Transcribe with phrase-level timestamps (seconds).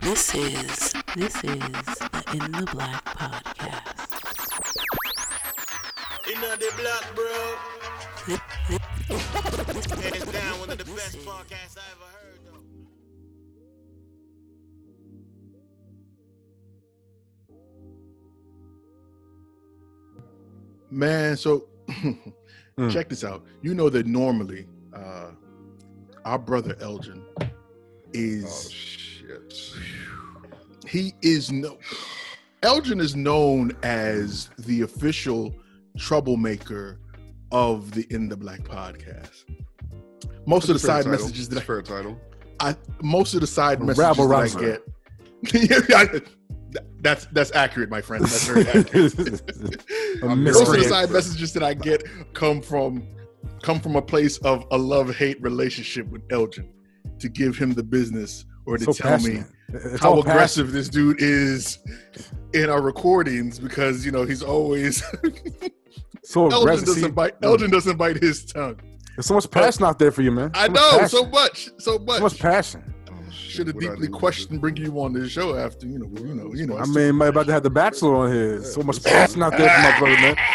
[0.00, 4.08] This is this is the In the Black podcast.
[6.32, 7.40] In the black, bro.
[10.00, 12.62] Hands down, one of the best podcasts I ever heard, though.
[20.90, 21.66] Man, so
[22.78, 22.90] Mm.
[22.90, 23.44] check this out.
[23.60, 25.32] You know that normally uh
[26.30, 27.46] our brother Elgin Oh
[28.12, 29.54] is shit.
[30.86, 31.76] he is no
[32.62, 35.52] Elgin is known as the official
[35.98, 37.00] troublemaker
[37.50, 39.44] of the In the Black podcast.
[40.46, 42.16] Most of the side messages that I, fair title.
[42.60, 44.86] I most of the side messages rabble that I get
[47.00, 48.22] that's that's accurate, my friend.
[48.22, 49.16] That's very accurate.
[50.22, 52.04] Most of the side messages that I get
[52.34, 53.02] come from
[53.62, 56.72] come from a place of a love hate relationship with Elgin
[57.18, 59.42] to give him the business or to So tell me.
[59.72, 61.78] It's how aggressive this dude is
[62.54, 65.02] in our recordings because you know he's always.
[66.22, 66.86] So Elgin aggressive.
[66.86, 68.78] Doesn't bite Elgin doesn't bite his tongue.
[69.16, 70.50] There's so much passion out there for you, man.
[70.54, 71.08] I So much know passion.
[71.08, 72.16] so much, so much.
[72.18, 72.89] So much passion.
[73.50, 76.66] Should have deeply questioned bringing you on this show after you know you know you
[76.66, 76.78] know.
[76.78, 78.62] I mean, might about to have the bachelor on here.
[78.62, 80.36] So much passion out there for my brother, man.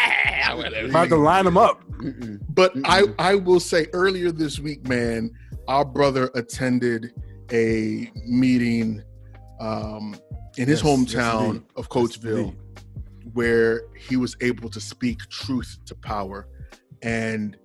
[0.46, 0.52] I
[0.88, 1.82] About to line him up.
[1.98, 2.40] Mm-mm.
[2.50, 3.14] But I, Mm-mm.
[3.18, 5.30] I will say earlier this week, man,
[5.68, 7.12] our brother attended
[7.52, 9.02] a meeting
[9.60, 10.14] um,
[10.56, 11.62] in his Yes, yes, hometown indeed.
[11.76, 12.56] of Coatesville indeed.
[13.34, 16.48] where he was able to speak truth to power.
[17.02, 17.56] And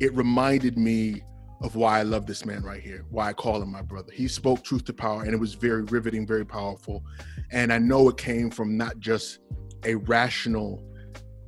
[0.00, 1.22] it reminded me
[1.60, 4.12] of why I love this man right here, why I call him my brother.
[4.12, 7.04] He spoke truth to power, and it was very riveting, very powerful.
[7.50, 9.40] And I know it came from not just
[9.84, 10.82] a rational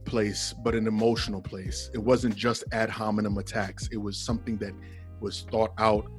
[0.05, 1.91] place, but an emotional place.
[1.95, 4.75] It wasn't just ad hominem attacks, it was something that
[5.21, 6.11] was thought out.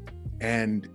[0.42, 0.90] And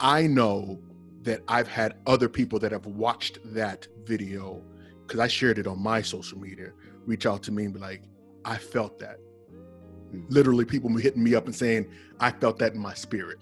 [0.00, 0.80] I know
[1.22, 4.62] that I've had other people that have watched that video
[5.06, 6.72] because I shared it on my social media
[7.06, 8.02] reach out to me and be like,
[8.44, 9.18] I felt that.
[10.12, 10.32] Mm-hmm.
[10.32, 11.86] Literally, people hitting me up and saying,
[12.20, 13.38] I felt that in my spirit.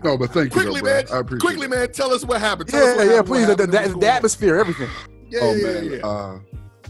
[0.02, 1.04] No, but thank you, quickly, though, man.
[1.12, 1.70] I appreciate Quickly, it.
[1.70, 1.92] man.
[1.92, 2.70] Tell us what happened.
[2.70, 3.48] Tell yeah, yeah, happened, please.
[3.48, 4.88] what The, the, the atmosphere, everything.
[5.30, 6.06] Yeah, oh yeah, man, yeah.
[6.06, 6.38] Uh,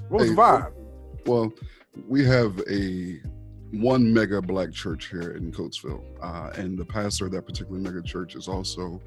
[0.09, 0.73] What was Hey, the vibe?
[1.27, 1.53] well,
[2.09, 3.21] we have a
[3.73, 8.03] one mega black church here in Coatesville, uh, and the pastor of that particular mega
[8.03, 9.01] church is also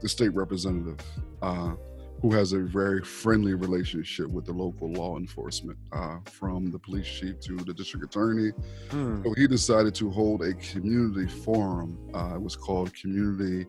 [0.00, 0.98] the state representative,
[1.40, 1.74] uh,
[2.20, 7.06] who has a very friendly relationship with the local law enforcement, uh, from the police
[7.06, 8.50] chief to the district attorney.
[8.90, 9.22] Hmm.
[9.22, 11.98] So he decided to hold a community forum.
[12.12, 13.66] Uh, it was called Community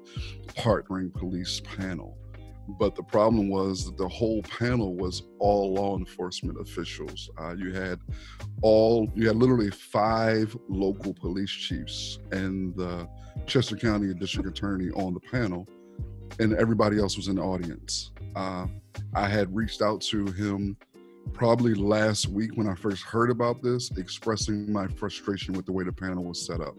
[0.48, 2.18] Partnering Police Panel.
[2.80, 7.30] But the problem was that the whole panel was all law enforcement officials.
[7.40, 8.00] Uh, you had
[8.62, 13.08] all, you had literally five local police chiefs and the
[13.46, 15.68] Chester County District Attorney on the panel,
[16.40, 18.12] and everybody else was in the audience.
[18.36, 18.68] Uh,
[19.14, 20.78] I had reached out to him
[21.34, 25.84] probably last week when I first heard about this, expressing my frustration with the way
[25.84, 26.76] the panel was set up.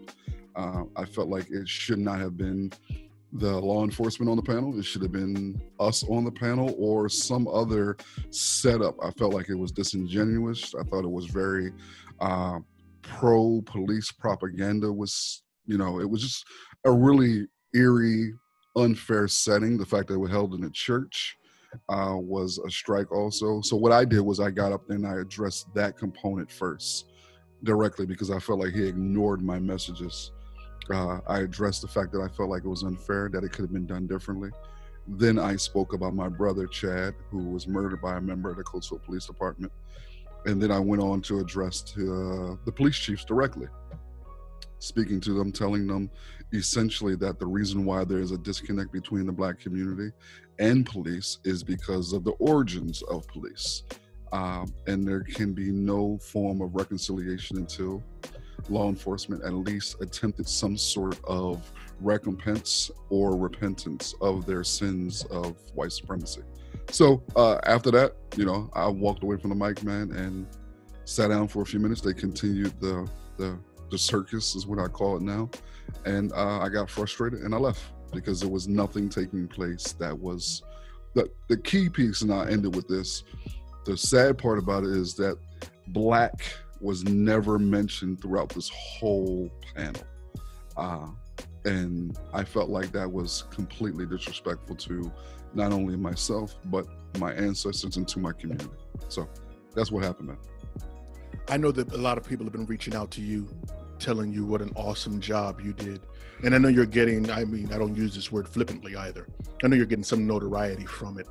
[0.55, 2.71] Uh, I felt like it should not have been
[3.33, 4.77] the law enforcement on the panel.
[4.77, 7.97] It should have been us on the panel or some other
[8.29, 8.95] setup.
[9.03, 10.73] I felt like it was disingenuous.
[10.75, 11.71] I thought it was very
[12.19, 12.59] uh,
[13.01, 14.91] pro police propaganda.
[14.91, 16.45] Was you know, it was just
[16.85, 18.33] a really eerie,
[18.75, 19.77] unfair setting.
[19.77, 21.37] The fact that it was held in a church
[21.89, 23.61] uh, was a strike also.
[23.61, 27.11] So what I did was I got up there and I addressed that component first
[27.63, 30.31] directly because I felt like he ignored my messages.
[30.91, 33.63] Uh, I addressed the fact that I felt like it was unfair, that it could
[33.63, 34.49] have been done differently.
[35.07, 38.63] Then I spoke about my brother Chad, who was murdered by a member of the
[38.63, 39.71] Coatesville Police Department.
[40.45, 43.67] And then I went on to address to, uh, the police chiefs directly,
[44.79, 46.09] speaking to them, telling them
[46.53, 50.11] essentially that the reason why there is a disconnect between the black community
[50.59, 53.83] and police is because of the origins of police.
[54.31, 58.03] Um, and there can be no form of reconciliation until
[58.69, 65.55] law enforcement at least attempted some sort of recompense or repentance of their sins of
[65.73, 66.41] white supremacy.
[66.89, 70.47] So uh, after that, you know, I walked away from the mic, man, and
[71.05, 72.01] sat down for a few minutes.
[72.01, 73.57] They continued the the,
[73.89, 75.49] the circus, is what I call it now,
[76.05, 77.81] and uh, I got frustrated and I left
[78.11, 80.61] because there was nothing taking place that was
[81.13, 82.21] the the key piece.
[82.21, 83.23] And I ended with this.
[83.85, 85.37] The sad part about it is that
[85.87, 86.45] black
[86.83, 90.03] was never mentioned throughout this whole panel.
[90.75, 91.07] Uh,
[91.65, 95.11] and I felt like that was completely disrespectful to
[95.53, 96.85] not only myself, but
[97.17, 98.69] my ancestors and to my community.
[99.07, 99.29] So
[99.73, 100.37] that's what happened, man.
[101.47, 103.47] I know that a lot of people have been reaching out to you,
[103.97, 106.01] telling you what an awesome job you did.
[106.43, 109.27] And I know you're getting, I mean, I don't use this word flippantly either.
[109.63, 111.27] I know you're getting some notoriety from it.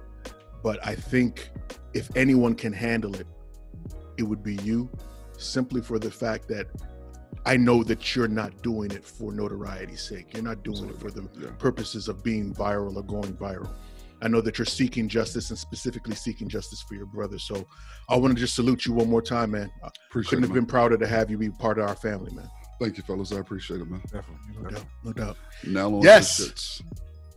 [0.62, 1.50] But I think
[1.93, 3.26] if anyone can handle it,
[4.16, 4.88] it would be you,
[5.43, 6.67] simply for the fact that
[7.44, 10.33] I know that you're not doing it for notoriety's sake.
[10.35, 11.49] You're not doing it for the Yeah.
[11.59, 13.71] purposes of being viral or going viral.
[14.21, 17.41] I know that you're seeking justice and specifically seeking justice for your brother.
[17.41, 17.67] So
[18.09, 19.73] I want to just salute you one more time, man.
[19.83, 20.62] I Appreciate couldn't it, have man.
[20.65, 22.49] been prouder to have you be part of our family, man.
[22.81, 23.33] Thank you, fellas.
[23.33, 24.00] I appreciate it, man.
[24.03, 24.37] Definitely.
[24.55, 24.75] No definitely.
[24.75, 24.87] doubt.
[25.05, 25.37] No doubt.
[25.67, 26.83] Now on to Yes.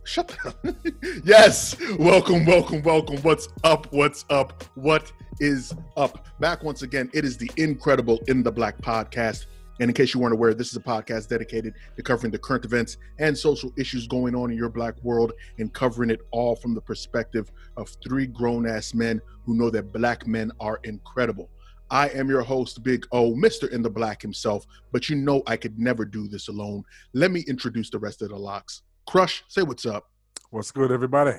[0.06, 0.64] Shut up.
[1.24, 1.76] yes.
[1.98, 3.16] Welcome, welcome, welcome.
[3.22, 3.92] What's up?
[3.92, 4.62] What's up?
[4.76, 6.28] What is up?
[6.38, 7.10] Back once again.
[7.12, 9.46] It is the incredible In the Black podcast.
[9.80, 12.64] And in case you weren't aware, this is a podcast dedicated to covering the current
[12.64, 16.72] events and social issues going on in your black world and covering it all from
[16.72, 21.50] the perspective of three grown ass men who know that black men are incredible.
[21.90, 23.70] I am your host, Big O, Mr.
[23.70, 26.84] In the Black himself, but you know I could never do this alone.
[27.12, 28.82] Let me introduce the rest of the locks.
[29.06, 30.10] Crush, say what's up.
[30.50, 31.36] What's good, everybody?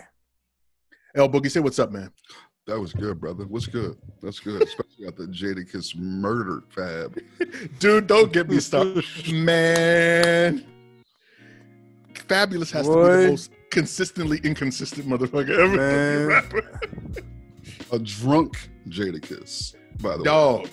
[1.15, 2.11] L Boogie, say what's up, man.
[2.65, 3.45] That was good, brother.
[3.45, 3.97] What's good?
[4.21, 4.61] That's good.
[4.61, 7.17] Especially after Jadakiss murdered Fab.
[7.79, 9.03] Dude, don't get me started.
[9.31, 10.65] man.
[12.13, 15.77] Fabolous has to be the most consistently inconsistent motherfucker ever.
[15.77, 16.27] Man.
[16.27, 16.79] Rapper.
[17.91, 20.23] A drunk Jadakiss, by the way.
[20.23, 20.67] Dog.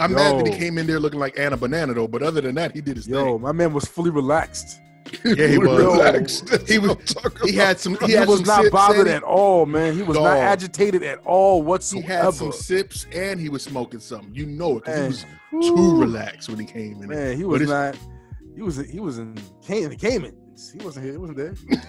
[0.00, 2.54] I'm mad that he came in there looking like Anna Banana though, but other than
[2.56, 3.26] that, he did his Yo, thing.
[3.26, 4.80] Yo, my man was fully relaxed.
[5.24, 5.78] Yeah, he was.
[5.78, 6.48] Relaxed.
[6.68, 7.96] He was- That's what I'm talking He had some.
[8.00, 9.94] He, He, had was some not bothered at all, man.
[9.94, 12.06] He was not agitated at all whatsoever.
[12.06, 14.34] He had some sips and he was smoking something.
[14.34, 16.00] You know it because he was too whew.
[16.00, 17.08] relaxed when he came in.
[17.08, 17.96] Man, he was not.
[18.54, 18.76] He was.
[18.76, 19.34] He was in
[19.66, 19.98] Cayman.
[19.98, 21.12] He wasn't here.
[21.12, 21.54] He wasn't there.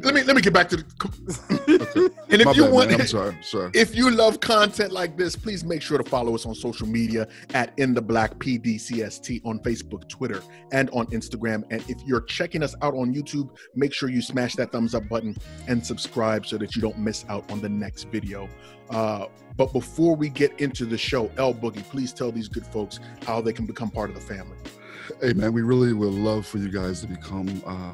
[0.00, 2.12] Let me let me get back to the.
[2.30, 2.92] and if My you bad, want.
[2.92, 3.34] I'm sorry.
[3.34, 3.70] I'm sorry.
[3.74, 7.26] If you love content like this, please make sure to follow us on social media
[7.54, 10.42] at In the Black PDCST on Facebook, Twitter,
[10.72, 11.64] and on Instagram.
[11.70, 15.08] And if you're checking us out on YouTube, make sure you smash that thumbs up
[15.08, 15.36] button
[15.66, 18.48] and subscribe so that you don't miss out on the next video.
[18.90, 23.00] Uh, but before we get into the show, L Boogie, please tell these good folks
[23.26, 24.56] how they can become part of the family.
[25.20, 27.92] Hey, man, we really would love for you guys to become uh,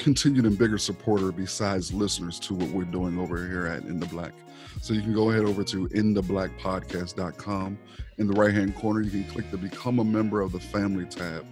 [0.00, 4.06] continued and bigger supporter besides listeners to what we're doing over here at In the
[4.06, 4.32] Black.
[4.80, 7.78] So you can go ahead over to intheblackpodcast.com.
[8.16, 11.04] In the right hand corner, you can click the Become a Member of the Family
[11.04, 11.44] tab.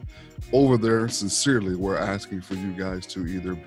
[0.53, 3.59] Over there, sincerely, we're asking for you guys to either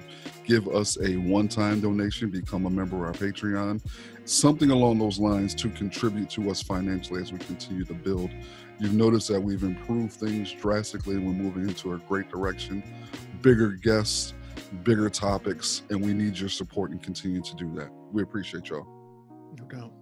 [0.45, 3.81] give us a one time donation, become a member of our Patreon,
[4.25, 8.31] something along those lines to contribute to us financially as we continue to build.
[8.79, 12.83] You've noticed that we've improved things drastically and we're moving into a great direction.
[13.41, 14.33] Bigger guests,
[14.83, 17.89] bigger topics, and we need your support and continue to do that.
[18.11, 18.87] We appreciate y'all.
[19.57, 19.93] No doubt.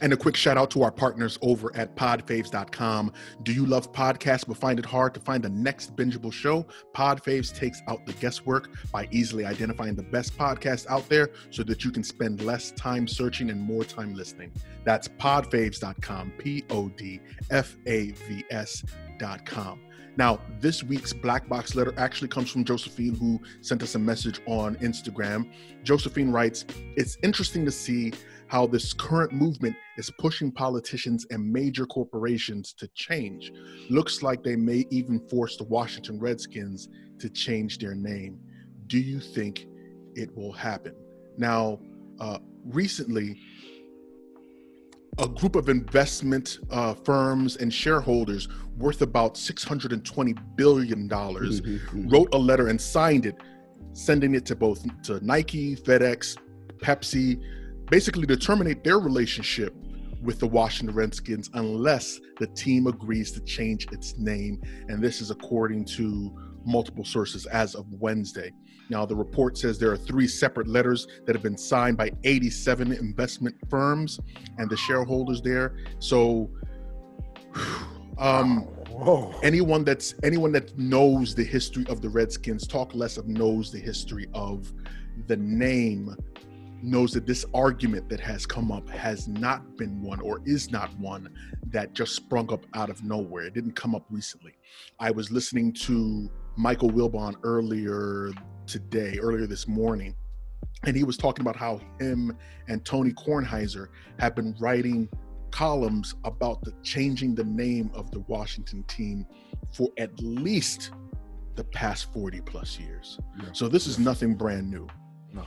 [0.00, 3.12] And a quick shout out to our partners over at podfaves.com.
[3.42, 6.66] Do you love podcasts but find it hard to find the next bingeable show?
[6.94, 11.84] Podfaves takes out the guesswork by easily identifying the best podcasts out there so that
[11.84, 14.52] you can spend less time searching and more time listening.
[14.84, 17.20] That's podfaves.com, P O D
[17.50, 19.80] F A V S.com.
[20.18, 24.40] Now, this week's Black Box letter actually comes from Josephine, who sent us a message
[24.46, 25.48] on Instagram.
[25.84, 26.64] Josephine writes,
[26.96, 28.12] It's interesting to see
[28.48, 33.52] how this current movement is pushing politicians and major corporations to change.
[33.90, 36.88] Looks like they may even force the Washington Redskins
[37.20, 38.40] to change their name.
[38.88, 39.66] Do you think
[40.16, 40.96] it will happen?
[41.36, 41.78] Now,
[42.18, 43.40] uh, recently,
[45.18, 52.12] a group of investment uh, firms and shareholders worth about $620 billion Mhm.
[52.12, 53.36] wrote a letter and signed it,
[53.92, 56.36] sending it to both to Nike, FedEx,
[56.78, 57.40] Pepsi,
[57.90, 59.74] basically to terminate their relationship
[60.22, 64.60] with the Washington Redskins unless the team agrees to change its name.
[64.88, 66.32] And this is according to
[66.64, 68.52] multiple sources as of Wednesday.
[68.90, 72.92] Now, the report says there are three separate letters that have been signed by 87
[72.92, 74.18] investment firms
[74.56, 75.76] and the shareholders there.
[75.98, 76.50] So,
[78.18, 79.34] um, Whoa.
[79.42, 83.78] anyone that's anyone that knows the history of the Redskins, talk less of knows the
[83.78, 84.72] history of
[85.26, 86.16] the name,
[86.82, 90.96] knows that this argument that has come up has not been one or is not
[90.98, 91.28] one
[91.66, 93.44] that just sprung up out of nowhere.
[93.44, 94.54] It didn't come up recently.
[94.98, 98.30] I was listening to Michael Wilbon earlier
[98.68, 100.14] today, earlier this morning,
[100.84, 102.36] and he was talking about how him
[102.68, 103.88] and Tony Kornheiser
[104.20, 105.08] have been writing
[105.50, 109.26] columns about the changing the name of the Washington team
[109.72, 110.92] for at least
[111.56, 113.18] the past 40 plus years.
[113.42, 113.48] Yeah.
[113.52, 114.86] So this is nothing brand new.
[115.32, 115.44] No.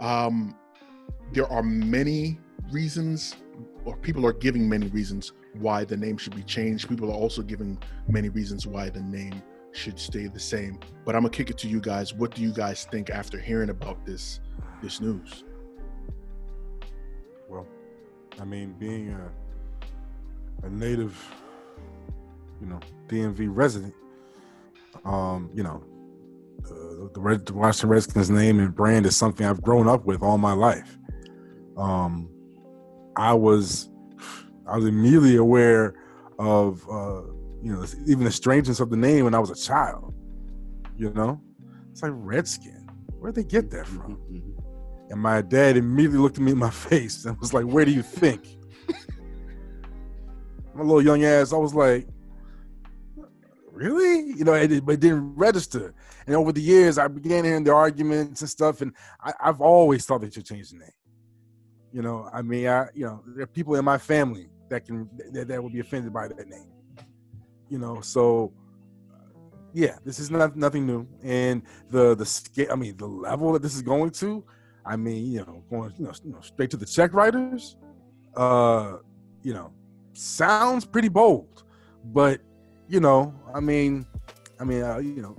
[0.00, 0.56] Um,
[1.32, 2.38] there are many
[2.70, 3.36] reasons,
[3.84, 6.88] or people are giving many reasons why the name should be changed.
[6.88, 7.78] People are also giving
[8.08, 9.42] many reasons why the name
[9.74, 10.78] should stay the same.
[11.04, 12.14] But I'm gonna kick it to you guys.
[12.14, 14.40] What do you guys think after hearing about this
[14.82, 15.44] this news?
[17.48, 17.66] Well,
[18.40, 21.22] I mean, being a, a native,
[22.60, 23.94] you know, DMV resident,
[25.04, 25.82] um, you know,
[26.64, 30.38] uh, the, the Washington Redskins name and brand is something I've grown up with all
[30.38, 30.98] my life.
[31.76, 32.28] Um,
[33.16, 33.90] I was,
[34.66, 35.94] I was immediately aware
[36.38, 37.22] of, uh,
[37.64, 40.14] you know, even the strangeness of the name when I was a child.
[40.98, 41.40] You know,
[41.90, 42.86] it's like Redskin.
[43.18, 44.18] Where'd they get that from?
[44.30, 45.10] Mhm.
[45.10, 47.90] And my dad immediately looked at me in my face and was like, Where do
[47.90, 48.58] you think?
[50.74, 52.06] my little young ass, I was like,
[53.72, 54.32] Really?
[54.36, 55.94] You know, it, but it didn't register.
[56.26, 58.92] And over the years, I began hearing the arguments and stuff, and
[59.22, 60.90] I, I've always thought they should change the name.
[61.92, 65.08] You know, I mean, I, you know, there are people in my family that can
[65.32, 66.73] that, that would be offended by that name.
[67.68, 68.52] You know, so
[69.74, 72.68] yeah, this is not nothing new, and the the scale.
[72.70, 74.44] I mean, the level that this is going to.
[74.86, 77.76] I mean, you know, going you know, you know straight to the check writers.
[78.36, 78.98] Uh,
[79.42, 79.72] you know,
[80.12, 81.64] sounds pretty bold,
[82.04, 82.40] but
[82.88, 84.06] you know, I mean,
[84.60, 85.36] I mean, uh, you know,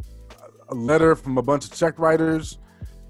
[0.69, 2.57] a letter from a bunch of check writers,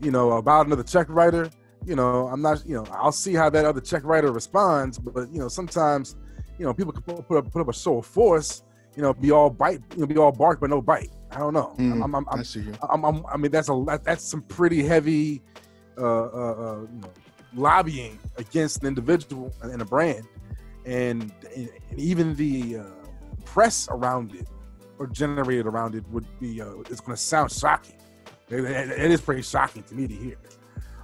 [0.01, 1.49] you know, about another check writer.
[1.85, 5.31] You know, I'm not, you know, I'll see how that other check writer responds, but
[5.31, 6.15] you know, sometimes,
[6.57, 8.63] you know, people can put, up put up a show of force.
[8.95, 11.11] You know, be all bite, you know, be all bark but no bite.
[11.31, 11.75] I don't know.
[11.77, 12.73] Mm, I'm, I'm, I'm, I see you.
[12.89, 15.41] I'm, I'm, I mean, that's a that- that's some pretty heavy,
[15.97, 17.09] uh, uh, uh, you know,
[17.55, 20.25] lobbying against an individual and a brand,
[20.85, 22.83] and, and even the uh,
[23.43, 24.47] press around it
[24.97, 26.61] or generated around it would be.
[26.61, 27.95] Uh, it's going to sound shocking.
[28.49, 30.37] It, it- it is pretty shocking to me to hear.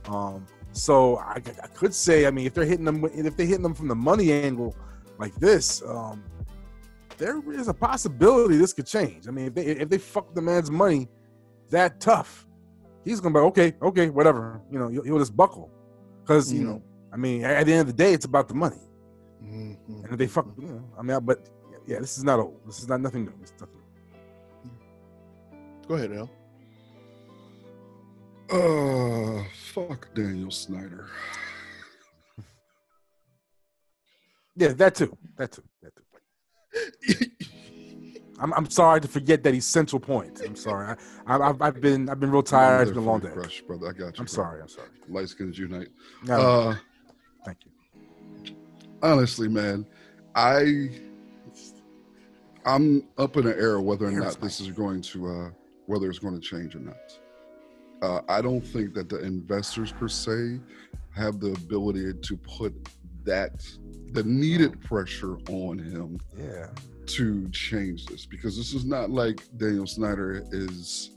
[0.08, 3.64] Um, so I, I could say, I mean, if they're hitting them, if they're hitting
[3.64, 4.76] them from the money angle
[5.18, 6.24] like this, um,
[7.22, 9.28] there is a possibility this could change.
[9.28, 11.08] I mean, if they if they fuck the man's money
[11.70, 12.48] that tough,
[13.06, 14.60] he's gonna be okay, okay, whatever.
[14.72, 15.70] You know, he'll, he'll just buckle
[16.22, 16.66] because you Mm.
[16.70, 18.82] know, I mean, at the end of the day, it's about the money.
[19.44, 19.78] Mhm.
[20.04, 21.48] And if they fuck, you know, I mean, but
[21.86, 22.60] yeah, this is not old.
[22.66, 23.34] This is not nothing new.
[23.42, 23.78] It's nothing.
[25.88, 26.30] Go ahead, El.
[28.54, 31.08] Uh, fuck Daniel Snyder.
[34.56, 35.18] Yeah, that too.
[35.38, 35.64] That too.
[35.82, 36.04] That too.
[38.40, 40.42] I'm, I'm sorry to forget that he's central point.
[40.44, 40.96] I'm sorry.
[41.28, 42.88] I, I, I've, I've been I've been real tired.
[42.88, 43.30] It's been a long day.
[43.30, 43.88] Crush, brother.
[43.90, 44.06] I got you.
[44.06, 44.26] I'm bro.
[44.26, 44.62] sorry.
[44.62, 44.88] I'm sorry.
[45.10, 45.90] Light skins unite.
[46.24, 46.76] No, Uh,
[47.46, 48.56] thank you.
[49.04, 49.86] honestly, man,
[50.34, 50.90] I
[52.66, 55.50] I'm up in the air whether or not this is going to uh
[55.86, 56.96] whether it's going to change or not.
[58.02, 60.60] Uh, I don't think that the investors per se
[61.16, 62.74] have the ability to put
[63.24, 63.64] that
[64.14, 66.70] the needed pressure on him Yeah.
[67.08, 71.12] to change this because this is not like Daniel Snyder is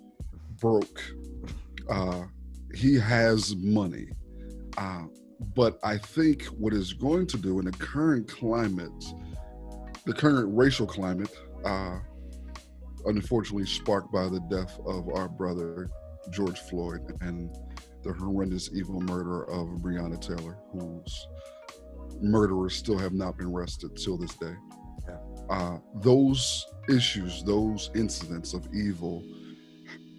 [0.60, 1.00] broke.
[1.88, 2.24] Uh,
[2.74, 4.08] he has money.
[4.76, 5.04] Uh,
[5.54, 9.04] but I think what is going to do in the current climate,
[10.06, 11.30] the current racial climate,
[11.64, 11.98] uh,
[13.06, 15.90] unfortunately sparked by the death of our brother
[16.30, 17.54] George Floyd and
[18.02, 21.26] the horrendous evil murder of Breonna Taylor, whose
[22.20, 24.54] murderers still have not been arrested till this day
[25.50, 29.22] uh, those issues, those incidents of evil,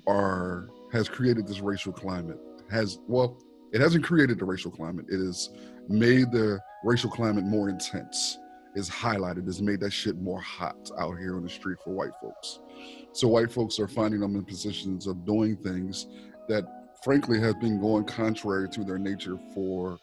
[0.07, 2.37] are has created this racial climate.
[2.69, 3.37] Has well,
[3.73, 5.05] it hasn't created the racial climate.
[5.09, 5.49] It has
[5.87, 8.37] made the racial climate more intense.
[8.75, 9.45] Is highlighted.
[9.45, 12.59] Has made that shit more hot out here on the street for white folks.
[13.13, 16.07] So white folks are finding them in positions of doing things
[16.49, 16.65] that,
[17.03, 19.97] frankly, have been going contrary to their nature for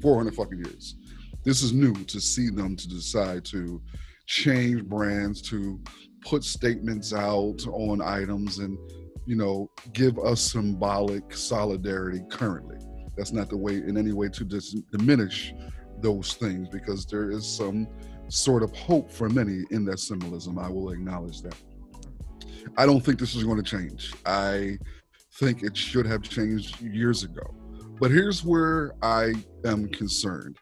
[0.00, 0.96] 400 fucking years.
[1.44, 3.80] This is new to see them to decide to
[4.26, 5.80] change brands to
[6.24, 8.78] put statements out on items and
[9.26, 12.76] you know give us symbolic solidarity currently.
[13.16, 15.52] That's not the way in any way to dis- diminish
[16.00, 17.86] those things because there is some
[18.28, 20.58] sort of hope for many in that symbolism.
[20.58, 21.56] I will acknowledge that.
[22.76, 24.14] I don't think this is going to change.
[24.26, 24.78] I
[25.38, 27.59] think it should have changed years ago
[28.00, 29.32] but here's where i
[29.64, 30.56] am concerned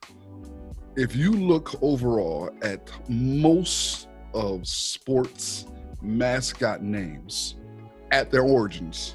[0.96, 5.64] if you look overall at most of sports
[6.02, 7.54] mascot names
[8.10, 9.14] at their origins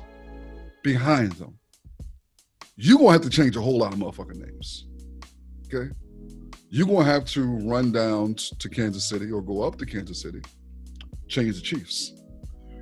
[0.82, 1.58] behind them,
[2.78, 4.88] you're gonna have to change a whole lot of motherfucking names.
[5.74, 5.92] Okay?
[6.70, 10.42] you're gonna have to run down to Kansas City or go up to Kansas City,
[11.28, 12.14] change the Chiefs.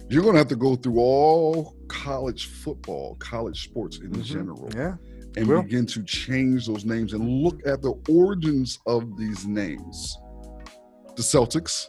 [0.10, 4.24] You're gonna have to go through all college football, college sports in Mhm.
[4.24, 4.95] general, Yeah.
[5.38, 10.17] And Well- begin to change those names and look at the origins of these names.
[11.15, 11.88] The Celtics.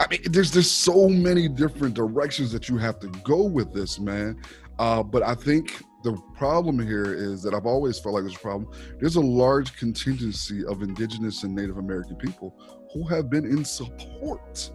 [0.00, 4.00] I mean, there's there's so many different directions that you have to go with this,
[4.00, 4.36] man.
[4.78, 8.40] Uh, but I think the problem here is that I've always felt like there's a
[8.40, 8.70] problem.
[8.98, 12.54] There's a large contingency of indigenous and Native American people
[12.92, 14.70] who have been in support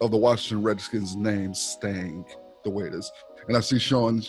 [0.00, 2.24] of the Washington Redskins name staying
[2.64, 3.10] the way it is.
[3.48, 4.22] And I see Sean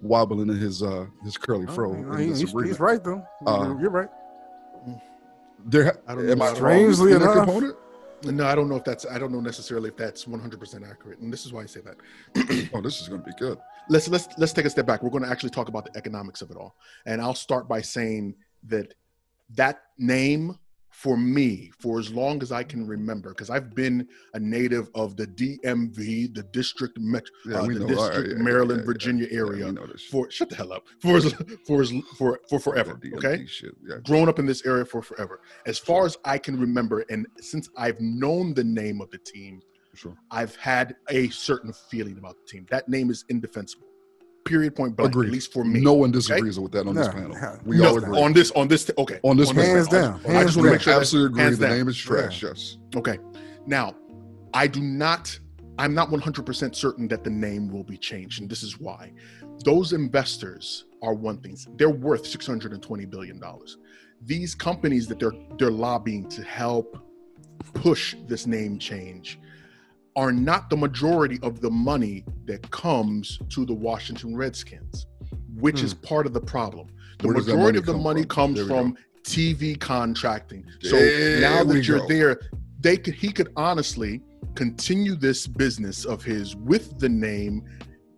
[0.00, 1.90] wobbling in his uh his curly fro.
[1.90, 3.24] Oh, in he- this he's, he's right though.
[3.46, 4.08] Uh, You're right.
[5.64, 7.34] There, I don't know am I Strangely enough.
[7.34, 7.76] component?
[8.24, 9.06] No, I don't know if that's.
[9.06, 11.96] I don't know necessarily if that's 100% accurate, and this is why I say that.
[12.74, 13.58] Oh, this is going to be good.
[13.88, 15.02] let's let's let's take a step back.
[15.02, 16.74] We're going to actually talk about the economics of it all,
[17.06, 18.94] and I'll start by saying that
[19.54, 20.58] that name
[20.98, 25.16] for me, for as long as I can remember, because I've been a native of
[25.16, 29.28] the DMV, the District Metro, Yeah, uh, the right, District yeah, yeah, Maryland, yeah, Virginia
[29.30, 29.72] area
[30.10, 31.32] for shut the hell up for as,
[31.68, 33.00] for as, for for forever.
[33.14, 33.76] Okay, Shit.
[33.88, 33.98] Yeah.
[34.02, 35.40] grown up in this area for forever.
[35.66, 39.62] As far as I can remember, and since I've known the name of the team,
[39.94, 40.16] Sure.
[40.30, 42.66] I've had a certain feeling about the team.
[42.70, 43.87] That name is indefensible.
[44.48, 44.74] Period.
[44.74, 45.10] Point blank.
[45.12, 45.26] Agreed.
[45.28, 45.80] At least for me.
[45.80, 47.30] No one disagrees with that on this panel.
[47.30, 47.58] no.
[47.64, 48.20] We No, all agree.
[48.20, 48.50] on this.
[48.52, 48.90] On this.
[48.98, 49.20] Okay.
[49.22, 49.74] On this this panel.
[49.76, 50.18] Hands panel.
[50.18, 50.20] down.
[50.26, 50.92] I Hands just want to make sure.
[50.94, 51.42] That, absolutely agree.
[51.42, 51.76] hands The down.
[51.78, 52.42] name is trash.
[52.42, 52.76] Yes.
[52.96, 53.18] okay.
[53.66, 53.94] Now,
[54.54, 55.38] I do not.
[55.80, 59.12] I'm not 100% certain that the name will be changed, and this is why.
[59.64, 61.56] Those investors are one thing.
[61.76, 63.76] They're worth 620 billion dollars.
[64.22, 66.98] These companies that they're they're lobbying to help
[67.74, 69.38] push this name change
[70.18, 75.06] are not the majority of the money that comes to the Washington Redskins,
[75.54, 76.88] which is part of the problem.
[77.20, 77.34] The Hmm.
[77.34, 78.28] Where majority of the money from?
[78.28, 80.64] comes from TV contracting.
[80.82, 82.08] So There now that you're go.
[82.08, 82.40] there,
[82.80, 84.20] they could he could honestly
[84.56, 87.62] continue this business of his with the name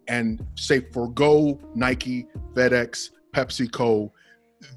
[0.08, 4.10] and say forgo Nike, FedEx, PepsiCo,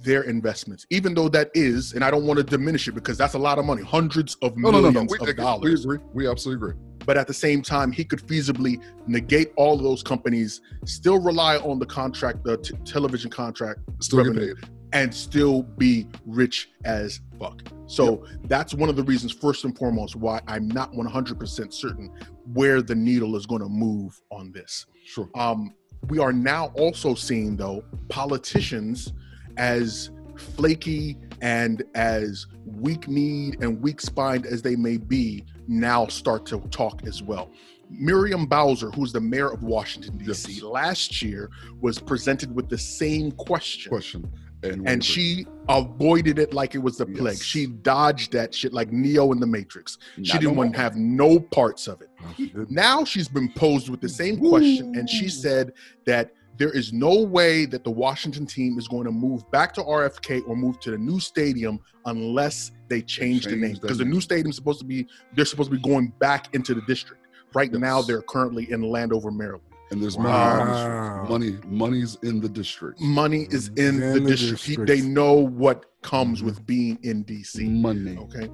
[0.01, 3.33] their investments, even though that is, and I don't want to diminish it because that's
[3.33, 5.07] a lot of money, hundreds of No, no, millions no, no.
[5.09, 5.71] We, of agree.
[5.73, 5.97] we agree.
[6.13, 6.81] We absolutely agree.
[7.05, 11.57] But at the same time, he could feasibly negate all of those companies, still rely
[11.57, 14.55] on the contract, the t- television contract, Still Revenue.
[14.93, 17.61] and still be rich as fuck.
[17.87, 22.09] So that's one of the reasons, first and foremost, why I'm not 100% certain
[22.53, 24.85] where the needle is going to move on this.
[25.05, 25.29] Sure.
[25.35, 25.73] Um,
[26.09, 29.13] we are now also seeing, though, politicians
[29.57, 36.45] as flaky and as weak kneed and weak spined as they may be, now start
[36.47, 37.51] to talk as well.
[37.89, 40.63] Miriam Bowser, who's the mayor of Washington, D.C., Yes.
[40.63, 41.51] last year
[41.81, 44.31] was presented with the same question Question.
[44.63, 47.35] And, and she avoided it like it was the plague.
[47.35, 47.41] Yes.
[47.43, 49.97] She dodged that shit like Neo in the Matrix.
[50.21, 52.09] She didn't no want to have no parts of it.
[52.21, 52.71] No, she didn't.
[52.71, 55.73] Now she's been posed with the same question, and she said
[56.05, 59.81] that there is no way that the Washington team is going to move back to
[59.81, 64.21] RFK or move to the new stadium unless they change, the name because the new
[64.21, 67.21] stadium is supposed to be they're supposed to be going back into the district.
[67.55, 69.63] Right now, they're currently in Landover, Maryland.
[69.91, 71.25] And there's money, Wow.
[71.29, 72.99] money, money's in the district.
[72.99, 74.63] Money is in, In the, the district.
[74.63, 74.87] He- district.
[74.87, 76.45] they know what comes Mm-hmm.
[76.47, 77.69] with being in DC.
[77.69, 78.17] Money.
[78.17, 78.49] Okay.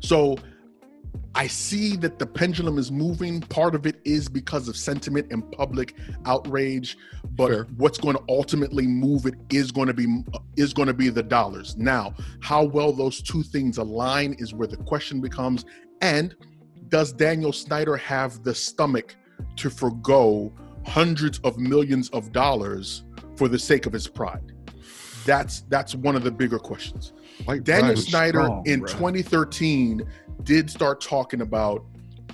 [0.00, 0.36] So
[1.34, 3.40] I see that the pendulum is moving.
[3.40, 5.94] Part of it is because of sentiment and public
[6.26, 6.96] outrage,
[7.36, 7.64] but Fair.
[7.76, 10.24] what's going to ultimately move it is going to be
[10.56, 11.76] is going to be the dollars.
[11.76, 15.64] Now, how well those two things align is where the question becomes
[16.00, 16.34] and
[16.88, 19.14] does Daniel Snyder have the stomach
[19.56, 20.52] to forego
[20.86, 23.04] hundreds of millions of dollars
[23.36, 24.52] for the sake of his pride?
[25.28, 27.12] That's that's one of the bigger questions.
[27.62, 28.88] Daniel Snyder strong, in bruh.
[28.88, 30.02] 2013
[30.42, 31.84] did start talking about.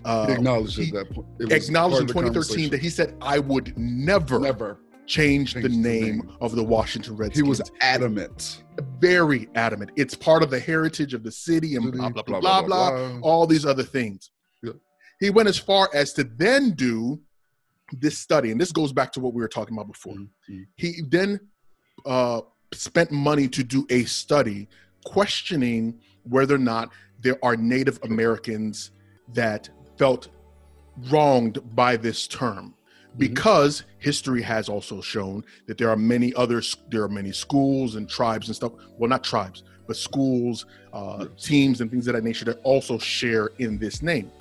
[0.04, 1.26] Uh, acknowledged he that point.
[1.50, 4.78] Acknowledged in 2013 that he said, "I would never, Never.
[5.06, 6.36] change, the, change the name name.
[6.40, 8.62] of the Washington Redskins." He was adamant.
[9.00, 9.90] very adamant.
[9.96, 13.18] It's part of the heritage of the city and blah blah blah blah blah.
[13.22, 14.30] all these other things.
[14.62, 14.72] Yeah.
[15.18, 17.20] He went as far as to then do
[17.92, 20.14] this study, and this goes back to what we were talking about before.
[20.14, 20.66] Mhm.
[20.76, 21.40] He then
[22.06, 22.40] uh,
[22.74, 24.68] spent money to do a study
[25.04, 28.90] questioning whether or not there are Native Americans
[29.32, 30.28] that felt
[31.10, 32.74] wronged by this term.
[33.16, 36.60] Because history has also shown that there are many other
[36.90, 38.72] there are many schools and tribes and stuff.
[38.98, 43.52] Well, not tribes, but schools, uh, teams, and things of that nature that also share
[43.58, 44.32] in this name.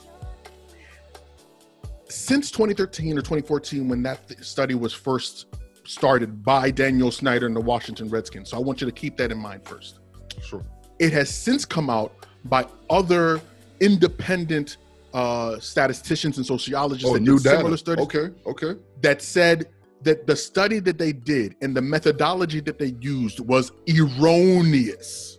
[2.10, 5.46] Since 2013 or 2014, when that th- study was first
[5.86, 9.32] started by Daniel Snyder and the Washington Redskins, so I want you to keep that
[9.32, 10.00] in mind first.
[10.42, 10.64] Sure.
[11.00, 12.14] It has since come out
[12.46, 13.42] by other
[13.80, 14.78] independent
[15.14, 18.30] uh, statisticians and sociologists Oh, that new did similar studies Okay.
[18.46, 18.80] Okay.
[19.02, 19.68] that said
[20.02, 25.38] that the study that they did and the methodology that they used was erroneous.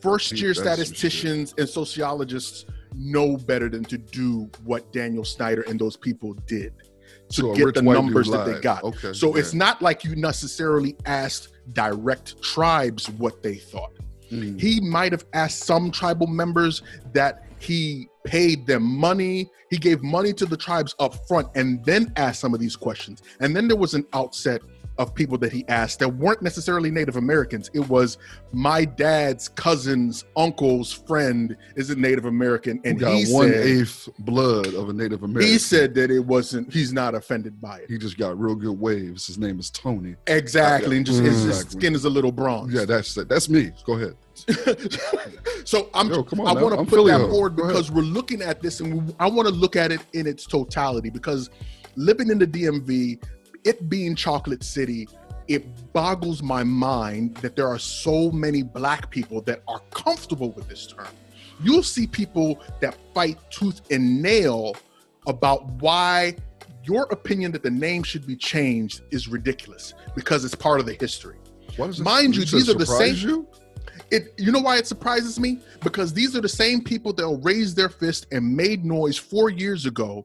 [0.00, 5.96] First year statisticians and sociologists know better than to do what Daniel Snyder and those
[5.96, 6.72] people did
[7.30, 8.84] to So get the numbers that they got.
[8.84, 9.12] Okay.
[9.12, 9.40] So yeah.
[9.40, 13.92] it's not like you necessarily asked direct tribes what they thought.
[14.30, 14.60] Mm.
[14.60, 19.50] He might have asked some tribal members that he paid them money.
[19.70, 23.22] He gave money to the tribes up front and then asked some of these questions.
[23.40, 24.60] And then there was an outset
[24.98, 27.70] of people that he asked that weren't necessarily Native Americans.
[27.72, 28.18] It was
[28.52, 34.08] my dad's cousin's uncle's friend is a Native American, and got he one said eighth
[34.20, 35.50] blood of a Native American.
[35.52, 36.72] he said that it wasn't.
[36.72, 37.90] He's not offended by it.
[37.90, 39.26] he just got real good waves.
[39.26, 40.16] His name is Tony.
[40.26, 41.80] Exactly, and just his, his Exactly.
[41.80, 42.72] skin is a little bronze.
[42.74, 43.14] Yeah, that's.
[43.14, 43.70] That's me.
[43.84, 44.14] Go ahead.
[45.64, 48.62] so I'm Yo, come on I want to put that forward because we're looking at
[48.62, 51.50] this and we, I want to look at it in its totality because
[51.96, 53.20] living in the DMV,
[53.64, 55.08] it being Chocolate City,
[55.46, 60.68] it boggles my mind that there are so many black people that are comfortable with
[60.68, 61.08] this term.
[61.62, 64.76] You'll see people that fight tooth and nail
[65.26, 66.36] about why
[66.84, 70.94] your opinion that the name should be changed is ridiculous because it's part of the
[70.94, 71.36] history.
[72.04, 73.48] Mind you, these are the same- You?
[74.10, 75.58] It you know why it surprises me?
[75.82, 79.84] Because these are the same people that raised their fist and made noise four years
[79.86, 80.24] ago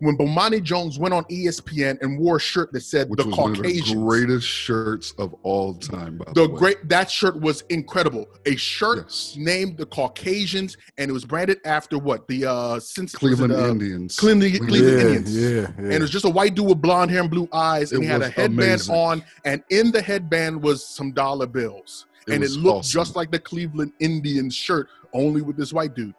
[0.00, 3.36] when Bomani Jones went on ESPN and wore a shirt that said Which the was
[3.36, 3.94] one the Caucasians.
[4.02, 6.18] greatest shirts of all time.
[6.18, 8.26] By the, the great that shirt was incredible.
[8.46, 9.34] A shirt Yes.
[9.38, 12.26] named the Caucasians and it was branded after what?
[12.28, 14.16] The uh since was it, Cleveland uh, Indians.
[14.16, 15.36] Cleveland, Cleveland yeah, Indians.
[15.36, 15.66] yeah, yeah.
[15.78, 18.06] And it was just a white dude with blonde hair and blue eyes, and It
[18.06, 18.94] he had a headband amazing.
[18.94, 22.06] on, and in the headband was some dollar bills.
[22.28, 22.98] and it looked awesome.
[23.00, 26.14] just like the Cleveland Indians shirt, only with this white dude.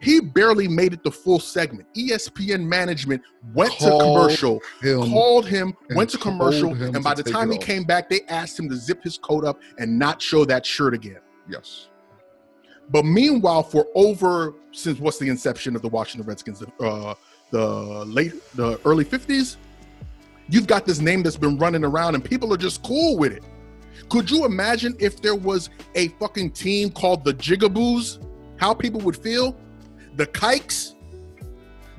[0.00, 1.88] He barely made it the full segment.
[1.94, 5.10] ESPN management went Called to commercial, him.
[5.10, 7.64] called him, went to commercial, and by the time he off.
[7.64, 10.94] came back, they asked him to zip his coat up and not show that shirt
[10.94, 11.18] again.
[11.48, 11.88] Yes.
[12.90, 17.14] But meanwhile, for over since what's the inception of the Washington Redskins, uh,
[17.50, 19.56] the late, the early '50s,
[20.48, 23.42] you've got this name that's been running around, and people are just cool with it.
[24.10, 28.24] Could you imagine if there was a fucking team called the Jigaboos?
[28.56, 29.56] How people would feel?
[30.18, 30.96] The Kikes?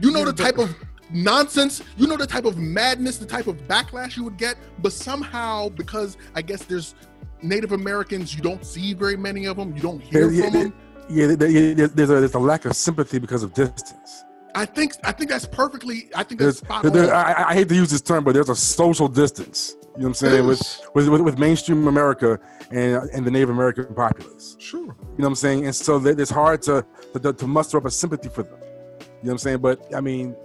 [0.01, 0.75] You know the type of
[1.09, 4.57] nonsense, you know the type of madness, the type of backlash you would get.
[4.79, 6.95] But somehow, because I guess there's
[7.41, 10.63] Native Americans, you don't see very many of them, you don't hear Yeah, from yeah,
[10.63, 10.73] them.
[11.09, 14.25] yeah, there- there- there- there's a there's a lack of sympathy because of distance.
[14.55, 16.09] I think I think that's perfectly.
[16.15, 17.25] I think that's There's, spot there- there- on.
[17.25, 19.75] I, I hate to use this term, but there's a social distance.
[19.95, 22.39] You know what I'm saying with, with with with mainstream America
[22.71, 24.55] and and the Native American populace.
[24.59, 24.79] Sure.
[24.81, 25.65] You know what I'm saying?
[25.65, 26.85] And so it's hard to,
[27.21, 28.57] to to muster up a sympathy for them.
[28.61, 29.57] You know what I'm saying?
[29.57, 30.35] But I mean,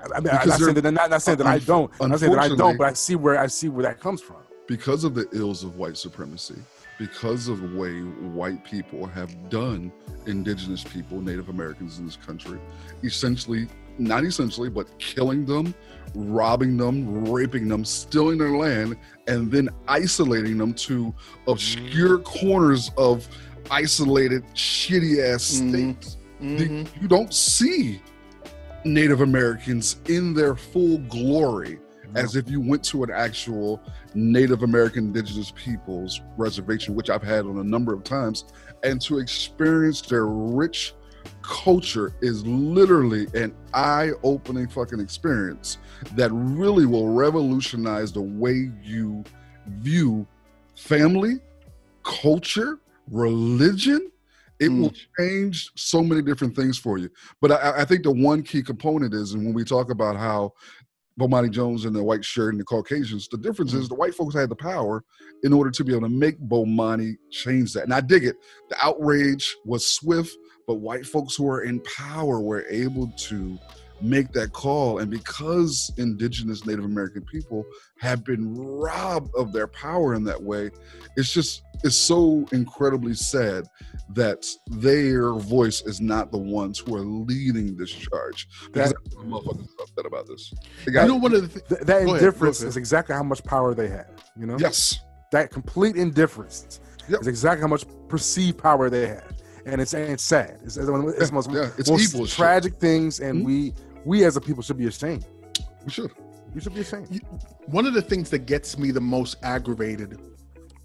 [0.00, 1.90] I, I mean, I'm not saying that not, not saying that I don't.
[2.00, 4.20] I'm not saying that I don't, but I see where I see where that comes
[4.22, 4.36] from.
[4.66, 6.54] because of the ills of white supremacy,
[6.98, 9.92] because of the way white people have done
[10.26, 12.58] indigenous people, Native Americans in this country,
[13.02, 13.66] essentially,
[13.98, 15.74] not essentially, but killing them,
[16.14, 21.14] robbing them, raping them, stealing their land, and then isolating them to
[21.48, 23.26] obscure corners of
[23.70, 25.70] isolated, shitty ass Mhm.
[25.70, 26.16] states.
[26.40, 26.86] Mhm.
[27.00, 28.02] you don't see
[28.84, 31.78] Native Americans in their full glory
[32.16, 33.80] as if you went to an actual
[34.14, 38.44] Native American indigenous peoples reservation, which I've had on a number of times,
[38.82, 40.94] and to experience their rich
[41.42, 45.78] culture is literally an eye-opening fucking experience
[46.16, 49.24] that really will revolutionize the way you
[49.78, 50.26] view
[50.76, 51.38] family,
[52.02, 52.78] culture,
[53.10, 54.10] religion.
[54.60, 54.80] It Mm.
[54.80, 57.10] will change so many different things for you.
[57.40, 60.52] But I, I think the one key component is, and when we talk about how
[61.18, 63.90] Bomani Jones and the white shirt and the Caucasians, the difference is mm.
[63.90, 65.04] the white folks had the power
[65.42, 67.84] in order to be able to make Bomani change that.
[67.84, 68.36] And I dig it.
[68.68, 73.58] The outrage was swift, but white folks who are in power were able to
[74.00, 74.98] make that call.
[74.98, 77.64] And because indigenous Native American people
[78.00, 80.70] have been robbed of their power in that way,
[81.16, 83.66] it's just it's so incredibly sad
[84.14, 88.48] that their voice is not the ones who are leading this charge.
[88.72, 90.52] Because That- that's what motherfuckers are upset about this.
[90.86, 92.68] They You know, one of the th- Th- that Go indifference ahead.
[92.70, 94.08] is exactly how much power they have.
[94.38, 94.98] You know, yes,
[95.32, 97.20] that complete indifference Yep.
[97.22, 99.32] is exactly how much perceived power they have,
[99.66, 100.58] and it's and it's sad.
[100.64, 102.36] It's, it's, one of the- it's most, yeah, it's most evil as shit.
[102.36, 103.44] tragic things, and Mhm.
[103.44, 103.74] we
[104.04, 105.26] we as a people should be ashamed.
[105.84, 106.10] we should.
[106.54, 107.20] We should be ashamed.
[107.66, 110.20] one of the things that gets me the most aggravated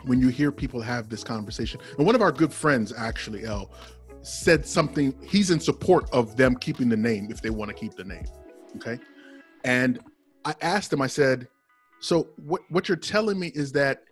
[0.05, 1.79] when you hear people have this conversation.
[1.97, 3.69] And one of our good friends, actually, L,
[4.23, 5.13] said something.
[5.21, 8.25] He's in support of them keeping the name if they want to keep the name.
[8.77, 8.97] Okay.
[9.63, 9.99] And
[10.43, 11.47] I asked him, I said,
[11.99, 14.03] so what, what you're telling me is that,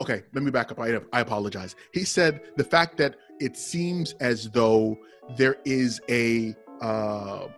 [0.00, 0.78] okay, let me back up.
[0.80, 1.76] I, I apologize.
[1.92, 4.98] He said the fact that it seems as though
[5.36, 7.48] there is a, uh,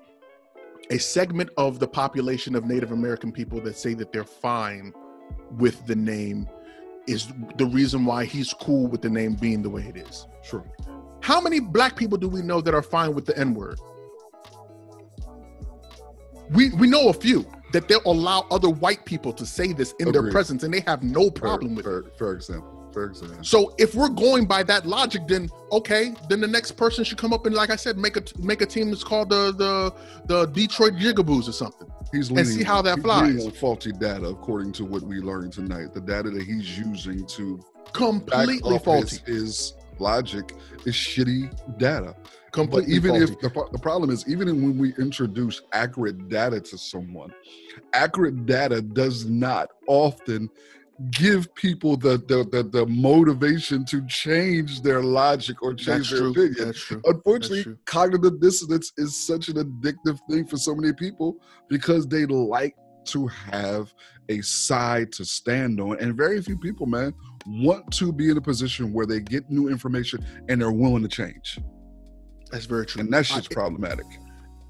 [0.90, 4.92] a segment of the population of Native American people that say that they're fine
[5.58, 6.48] with the name
[7.06, 10.26] is the reason why he's cool with the name being the way it is.
[10.42, 10.64] Sure.
[11.20, 13.78] How many black people do we know that are fine with the N word?
[16.50, 20.12] We we know a few that they'll allow other white people to say this in
[20.12, 22.18] their presence and they have no problem fair, with fair, it.
[22.18, 22.75] For example.
[23.42, 27.32] So if we're going by that logic, then okay, then the next person should come
[27.32, 29.94] up and, like I said, make a make a team that's called the the
[30.26, 31.88] the Detroit Jigaboos or something.
[32.12, 33.44] He's leaning, and see how that flies.
[33.44, 35.92] on faulty data, according to what we learned tonight.
[35.92, 39.18] The data that he's using to Completely faulty.
[39.26, 40.54] His, his logic
[40.84, 42.14] is shitty data.
[42.52, 43.32] But even faulty.
[43.32, 47.32] if the, the problem is, even when we introduce accurate data to someone,
[47.92, 50.48] accurate data does not often
[51.10, 56.18] give people the the, the, the motivation to change their logic or change that's their
[56.20, 56.30] true.
[56.30, 56.54] opinion.
[56.58, 57.02] That's true.
[57.04, 57.78] Unfortunately, true.
[57.84, 61.36] cognitive dissonance is such an addictive thing for so many people
[61.68, 62.74] because they like
[63.06, 63.92] to have
[64.28, 65.98] a side to stand on.
[66.00, 67.12] And very few people, man,
[67.46, 71.08] want to be in a position where they get new information and they're willing to
[71.08, 71.58] change.
[72.50, 73.00] That's very true.
[73.00, 74.06] And that shit's I- problematic.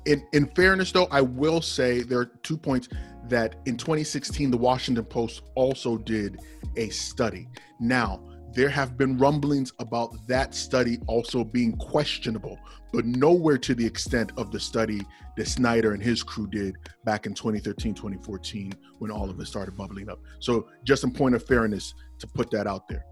[0.06, 2.88] in in fairness though i will say there are two points
[3.28, 6.40] that in 2016 the washington post also did
[6.76, 7.48] a study
[7.80, 8.20] now
[8.52, 12.58] there have been rumblings about that study also being questionable
[12.92, 15.00] but nowhere to the extent of the study
[15.36, 19.76] that snyder and his crew did back in 2013 2014 when all of it started
[19.76, 23.04] bubbling up so just in point of fairness to put that out there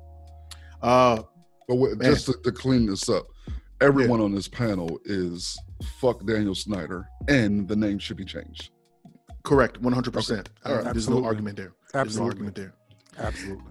[0.83, 1.20] uh
[1.68, 1.98] But Man.
[2.12, 3.27] just to, to clean this up,
[3.81, 5.59] everyone on this panel is
[5.98, 8.70] fuck Daniel Snyder, and the name should be changed.
[9.45, 10.85] Correct 100% All right.
[10.85, 12.75] There's no argument there there's no argument there
[13.19, 13.63] Absolutely.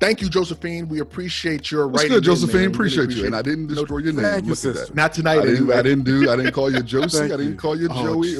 [0.00, 0.88] Thank you, Josephine.
[0.88, 2.16] We appreciate your What's writing.
[2.16, 2.60] good, Josephine?
[2.60, 3.26] We appreciate really you.
[3.26, 4.22] And I didn't destroy your name.
[4.22, 4.94] thank you, sister.
[4.94, 5.70] Not tonight, I didn't.
[5.72, 6.30] I didn't do.
[6.30, 7.24] I didn't call you Josie.
[7.24, 8.36] I didn't call you Oh, Joey.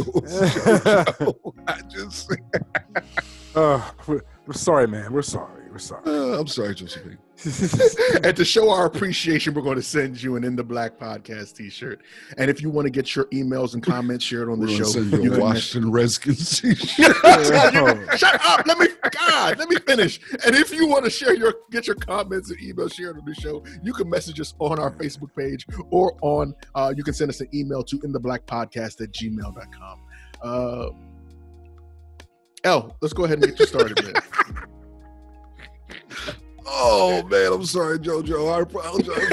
[1.68, 2.30] I just.
[3.52, 5.12] Uh, we're, we're sorry, man.
[5.12, 5.64] We're sorry.
[5.72, 6.02] We're sorry.
[6.06, 7.18] Uh, I'm sorry, Josephine.
[8.22, 11.56] and to show our appreciation, we're going to send you an In the Black podcast
[11.56, 12.02] T-shirt.
[12.36, 14.84] And if you want to get your emails and comments shared on We're the show,
[14.84, 17.16] send you you a can Washington Redskins t-shirt.
[18.18, 18.66] Shut up!
[18.66, 20.20] Let me, God, let me finish.
[20.44, 23.34] And if you want to share your, get your comments and emails shared on the
[23.34, 27.30] show, you can message us on our Facebook page or on, uh, you can send
[27.30, 30.00] us an email to in the black podcast at gmail.com.
[30.42, 30.90] Uh,
[32.64, 33.98] L, let's go ahead and get you started.
[36.72, 38.52] Oh man, I'm sorry, JoJo.
[38.54, 39.26] I apologize.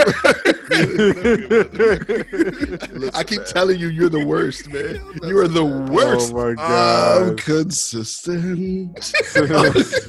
[3.13, 4.99] I keep telling you, you're the worst, man.
[5.23, 6.33] You are the worst.
[6.33, 8.97] Oh my god, I'm consistent.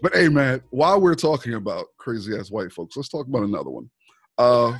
[0.00, 3.70] But hey, man, while we're talking about crazy ass white folks, let's talk about another
[3.70, 3.90] one.
[4.38, 4.78] Uh,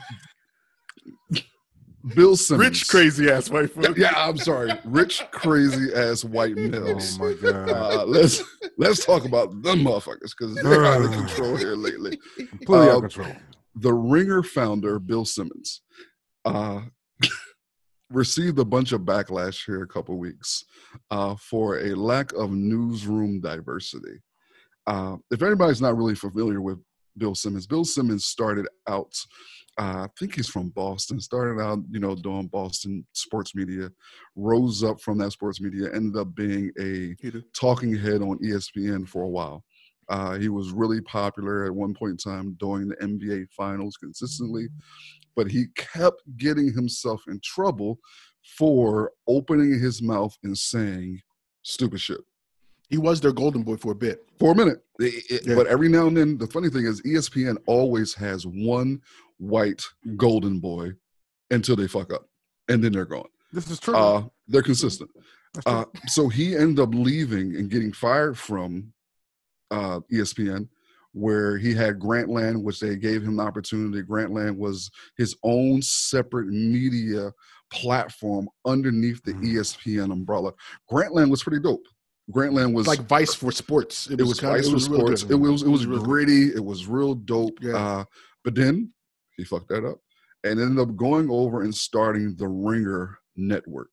[2.14, 2.68] Bill Simmons.
[2.68, 3.98] Rich, crazy ass white Yeah, folks.
[3.98, 4.70] yeah, I'm sorry.
[4.84, 7.70] Rich, crazy ass white oh my god.
[7.70, 8.42] Uh, let's
[8.76, 12.18] let's talk about them motherfuckers because they're out of control here lately.
[12.36, 13.36] Completely out uh, of control.
[13.76, 15.82] The Ringer founder, Bill Simmons,
[16.44, 16.80] uh,
[18.10, 20.64] received a bunch of backlash here a couple weeks
[21.10, 24.20] uh, for a lack of newsroom diversity.
[24.86, 26.78] Uh, if anybody's not really familiar with
[27.18, 29.12] Bill Simmons, Bill Simmons started out,
[29.78, 33.90] uh, I think he's from Boston, started out, you know, doing Boston sports media,
[34.34, 37.14] rose up from that sports media, ended up being a
[37.54, 39.64] talking head on ESPN for a while.
[40.08, 44.68] Uh, he was really popular at one point in time during the NBA finals consistently,
[45.36, 47.98] but he kept getting himself in trouble
[48.56, 51.20] for opening his mouth and saying
[51.62, 52.20] stupid shit
[52.88, 54.24] He was their golden boy for a bit.
[54.38, 54.82] for a minute.
[54.98, 55.54] It- it- Yeah.
[55.56, 59.02] But every now and then, the funny thing is, ESPN always has one
[59.38, 59.82] white
[60.16, 60.92] golden boy
[61.50, 62.28] until they fuck up,
[62.68, 63.28] and then they're gone.
[63.52, 63.96] This is true.
[63.96, 65.10] Uh, they're consistent.
[65.66, 68.92] Uh, so he ended up leaving and getting fired from
[69.70, 70.68] uh, ESPN,
[71.12, 74.02] where he had Grantland, which they gave him the opportunity.
[74.02, 77.32] Grantland was his own separate media
[77.72, 79.44] platform underneath the Mhm.
[79.54, 80.52] ESPN umbrella.
[80.90, 81.86] Grantland was pretty dope.
[82.30, 84.08] Grantland was like Vice for sports.
[84.10, 85.22] it was kinda- Vice for real sports.
[85.24, 86.04] It was it was real good.
[86.06, 86.42] gritty.
[86.54, 87.58] It was real dope.
[87.62, 87.76] Yeah.
[87.76, 88.04] Uh,
[88.44, 88.92] but then
[89.38, 89.98] he fucked that up
[90.44, 93.90] and ended up going over and starting the Ringer Network.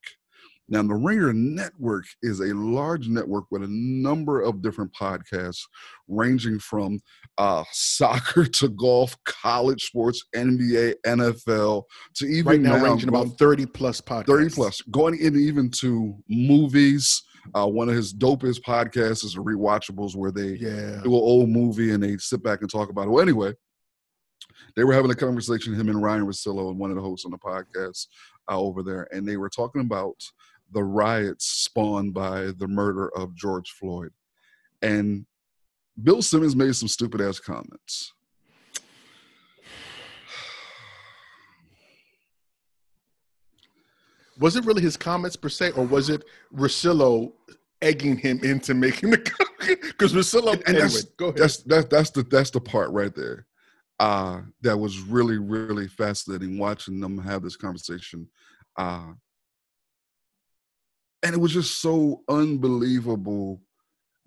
[0.68, 5.60] Now, the Ringer Network is a large network with a number of different podcasts,
[6.08, 7.00] ranging from
[7.38, 11.84] uh, soccer to golf, college sports, NBA, NFL,
[12.16, 14.26] to even right now, now ranging going- about 30 plus podcasts.
[14.26, 17.22] 30 plus, going in even to movies.
[17.54, 21.02] Uh, one of his dopest podcasts is Rewatchables, where they Yeah.
[21.04, 23.10] do an old movie and they sit back and talk about it.
[23.12, 23.54] Well, anyway,
[24.76, 27.32] they were having a conversation, him and Ryen Russillo and one of the hosts on
[27.32, 28.08] the podcast
[28.50, 30.16] uh, over there, and they were talking about
[30.72, 34.12] the riots spawned by the murder of George Floyd.
[34.82, 35.26] And
[36.02, 38.14] Bill Simmons made some stupid ass comments.
[44.40, 47.34] Was it really his comments per se, or was it Russillo
[47.82, 49.82] egging him into making the comment?
[49.82, 51.38] Because Rosillo, And- and anyway, that's- go ahead.
[51.38, 53.46] That's that's that's the that's the part right there.
[54.00, 58.28] Uh that was really, really fascinating watching them have this conversation.
[58.78, 59.14] Uh
[61.24, 63.62] and it was just so unbelievable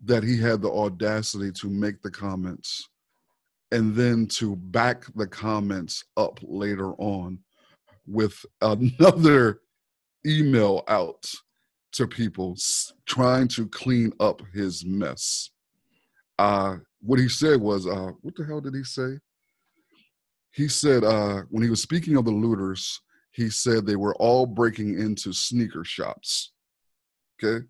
[0.04, 2.88] that he had the audacity to make the comments
[3.70, 7.38] and then to back the comments up later on
[8.06, 9.60] with another
[10.26, 11.30] email out
[11.92, 12.56] to people
[13.06, 15.50] trying to clean up his mess.
[16.38, 19.18] Uh, what he said was, uh, what the hell did he say?
[20.52, 23.00] He said uh, when he was speaking of the looters,
[23.32, 26.52] he said they were all breaking into sneaker shops.
[27.42, 27.64] Okay.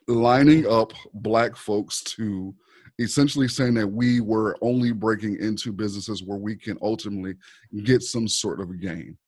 [0.09, 2.55] Lining up black folks to
[2.99, 7.35] essentially saying that we were only breaking into businesses where we can ultimately
[7.83, 9.19] get some sort of gain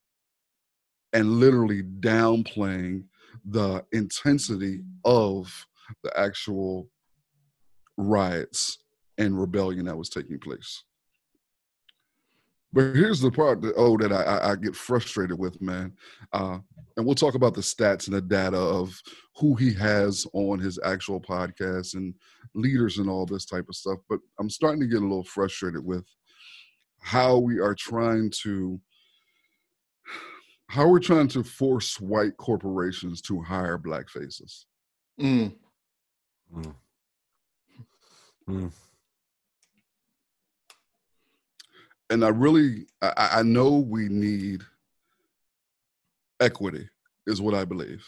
[1.13, 3.05] and literally downplaying
[3.45, 5.67] the intensity of
[6.03, 6.89] the actual
[7.97, 8.79] riots
[9.19, 10.85] and rebellion that was taking place.
[12.73, 15.95] But here's the part that oh that I, I, I get frustrated with, man.
[16.33, 16.59] Uh,
[16.97, 19.01] and we'll talk about the stats and the data of
[19.37, 22.15] who he has on his actual podcast and
[22.55, 23.99] leaders and all this type of stuff.
[24.09, 26.05] But I'm starting to get a little frustrated with
[27.01, 28.81] how we are trying to
[30.67, 34.67] how we're trying to force white corporations to hire black faces.
[35.19, 35.55] Mm.
[38.49, 38.71] Mm.
[42.11, 44.63] And I really, I, I know we need
[46.41, 46.89] equity,
[47.27, 48.05] is what I believe.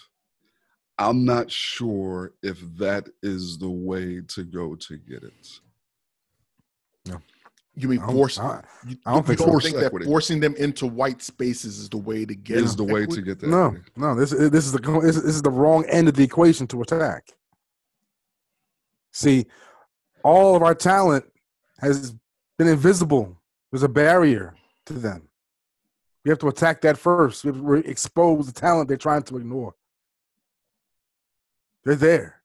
[0.98, 5.60] I'm not sure if that is the way to go to get it.
[7.06, 7.20] No.
[7.74, 8.38] You mean I don't- force?
[8.38, 8.62] I-
[9.06, 10.04] I don't think don't force think equity.
[10.04, 13.22] that forcing them into white spaces is the way to get Is the way to
[13.22, 13.48] get that?
[13.48, 13.90] No, equity.
[13.96, 14.14] no.
[14.14, 17.30] This this is the this this is the wrong end of the equation to attack.
[19.12, 19.46] See,
[20.22, 21.24] all of our talent
[21.78, 22.14] has
[22.58, 23.36] been invisible.
[23.70, 24.54] There's a barrier
[24.86, 25.28] to them.
[26.24, 27.44] We have to attack that first.
[27.44, 29.74] We have to expose the talent they're trying to ignore.
[31.84, 32.42] They're there,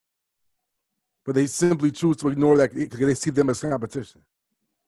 [1.26, 4.22] but they simply choose to ignore that because they see them as competition.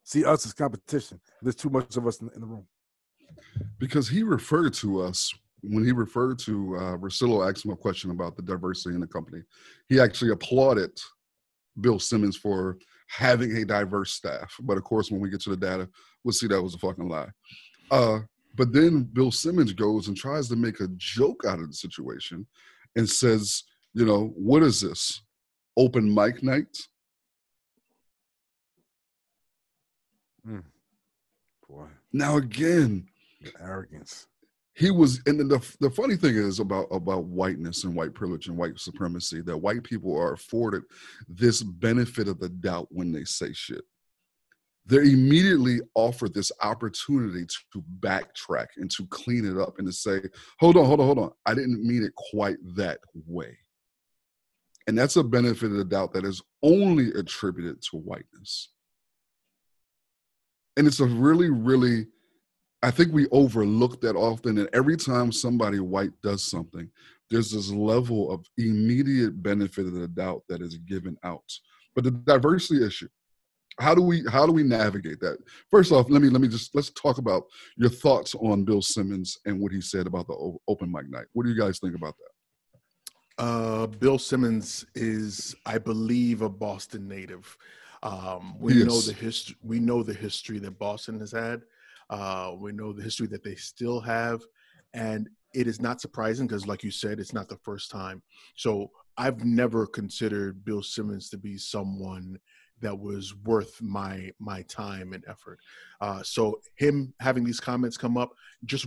[0.04, 1.20] See us as competition.
[1.42, 2.66] There's too much of us in, the room.
[3.78, 8.12] because he referred to us when he referred to uh, Russillo asked him a question
[8.12, 9.42] about the diversity in the company.
[9.90, 10.98] He actually applauded
[11.82, 14.54] Bill Simmons for having a diverse staff.
[14.62, 15.90] But of course, when we get to the data,
[16.24, 17.30] we'll see that was a fucking lie.
[17.92, 18.20] Uh,
[18.56, 22.46] but then Bill Simmons goes and tries to make a joke out of the situation
[22.96, 25.22] and says, you know, what is this?
[25.78, 26.76] Open mic night?
[31.68, 33.08] Boy, Now again,
[33.42, 34.28] the arrogance.
[34.78, 38.48] He was and then the, the funny thing is about about whiteness and white privilege
[38.48, 40.84] and white supremacy that white people are afforded
[41.28, 43.82] this benefit of the doubt when they say shit.
[44.86, 50.22] They're immediately offered this opportunity to backtrack and to clean it up and to say
[50.60, 51.32] hold on hold on hold on.
[51.48, 53.58] I didn't mean it quite that way.
[54.86, 58.70] And that's a benefit of the doubt that is only attributed to whiteness.
[60.78, 62.06] And it's a really really
[62.84, 64.58] I think we overlook that often.
[64.60, 66.90] And every time somebody white does something,
[67.30, 71.44] there's this level of immediate benefit of the doubt that is given out.
[71.96, 73.10] But the diversity issue,
[73.80, 75.38] how do we how do we navigate that?
[75.70, 77.44] First off, let me let me just let's talk about
[77.76, 81.26] your thoughts on Bill Simmons and what he said about the open mic night.
[81.34, 83.44] What do you guys think about that?
[83.44, 87.56] Uh, Bill Simmons is, I believe, a Boston native.
[88.02, 89.56] Um, we He know the history.
[89.62, 91.62] We know the history that Boston has had.
[92.10, 94.42] Uh, we know the history that they still have,
[94.94, 98.22] and it is not surprising because, like you said, it's not the first time.
[98.56, 102.38] So I've never considered Bill Simmons to be someone
[102.82, 105.60] that was worth my my time and effort.
[106.00, 108.32] Uh, so him having these comments come up
[108.66, 108.86] just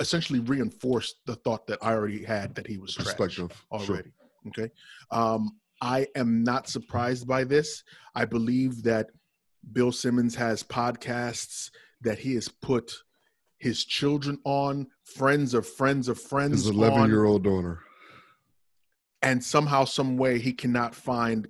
[0.00, 3.64] essentially reinforced the thought that I already had that he was trash Perspective.
[3.80, 3.96] Sure.
[3.96, 4.12] already.
[4.48, 4.70] Okay.
[5.10, 7.82] Um, I am not surprised by this.
[8.14, 9.10] I believe that
[9.72, 11.70] Bill Simmons has podcasts
[12.02, 12.92] that he has put
[13.58, 17.80] his children on, friends of friends of friends His 11 year old daughter.
[19.22, 21.48] and somehow, some way, he cannot find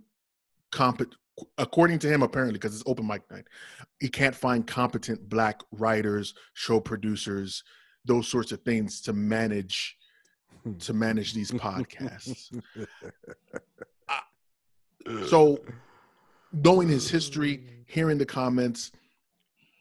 [0.71, 1.17] competent.
[1.59, 3.47] According to him, apparently, because it's open mic night,
[4.01, 7.63] he can't find competent black writers, show producers,
[8.07, 9.97] those sorts of things to manage
[10.63, 10.75] hmm.
[10.79, 12.59] to manage these podcasts.
[15.29, 15.61] So,
[16.53, 18.91] knowing his history, hearing the comments,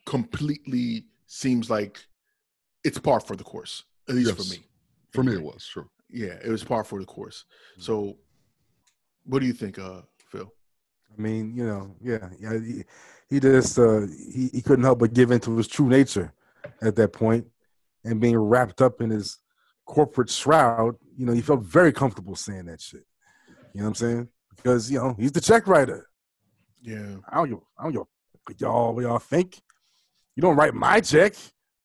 [0.05, 1.99] completely seems like
[2.83, 3.83] it's par for the course.
[4.07, 4.47] At least Yes.
[4.47, 4.65] for me.
[5.11, 5.87] For me, it was, sure.
[6.09, 7.45] Yeah, it was par for the course.
[7.79, 8.17] So,
[9.23, 10.51] what do you think, uh, Phil?
[11.17, 12.59] I mean, you know, yeah, yeah.
[12.59, 12.83] He,
[13.29, 14.01] he just uh,
[14.31, 16.33] he he couldn't help but give into his true nature
[16.81, 17.47] at that point,
[18.03, 19.39] and being wrapped up in his
[19.85, 20.95] corporate shroud.
[21.17, 23.05] You know, he felt very comfortable saying that shit.
[23.73, 24.27] You know what I'm saying?
[24.55, 26.07] Because you know he's the check writer.
[26.81, 29.61] Yeah, I don't give, I don't give y'all what y'all think.
[30.36, 31.33] You don't write my check.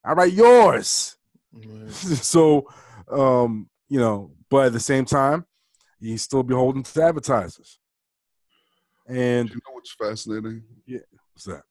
[0.05, 1.17] I write yours.
[1.53, 1.91] right.
[1.93, 2.69] so,
[3.11, 5.47] um, you know, but at the same time,
[6.01, 7.79] he's still beholden to advertisers.
[9.07, 10.63] And You know what's fascinating?
[10.87, 10.99] Yeah,
[11.33, 11.63] what's that?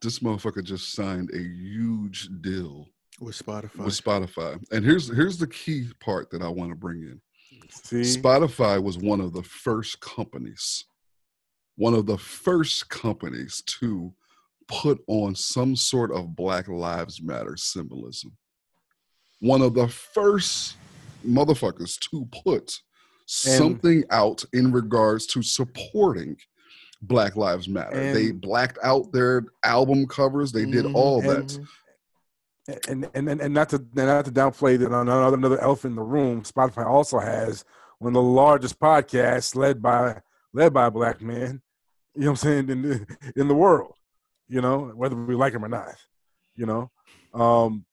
[0.00, 2.86] This motherfucker just signed a huge deal
[3.20, 3.84] with Spotify.
[3.84, 4.62] with Spotify.
[4.70, 7.20] And here's here's the key part that I want to bring in.
[7.70, 10.84] See, Spotify was one of the first companies,
[11.76, 14.14] one of the first companies to
[14.68, 18.36] put on some sort of Black Lives Matter symbolism.
[19.40, 20.76] One of the first
[21.26, 22.78] motherfuckers to put
[23.26, 26.36] something out in regards to supporting
[27.02, 28.12] Black Lives Matter.
[28.12, 30.50] they blacked out their album covers.
[30.52, 30.94] They did Mhm.
[30.94, 31.58] all that.
[32.88, 36.02] and and and, and not to not to downplay that another another elephant in the
[36.02, 36.42] room.
[36.42, 37.64] Spotify also has
[37.98, 40.20] one of the largest podcasts led by
[40.52, 41.62] led by a black man.
[42.14, 43.06] You know what I'm saying in the,
[43.36, 43.94] in the world.
[44.48, 45.94] You know whether we like him or not.
[46.56, 46.90] You know,
[47.34, 47.84] um,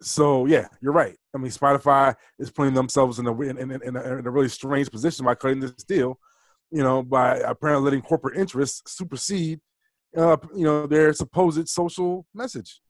[0.00, 1.16] so yeah, you're right.
[1.34, 4.48] I mean, Spotify is putting themselves in a in, in, in, a, in a really
[4.48, 6.18] strange position by cutting this deal.
[6.70, 9.60] You know, by apparently letting corporate interests supersede,
[10.16, 12.80] uh, you know, their supposed social message.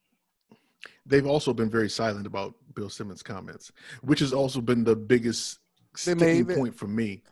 [1.05, 3.72] They've also been very silent about Bill Simmons' comments,
[4.03, 5.59] which has also been the biggest
[5.96, 7.22] sticking point for me.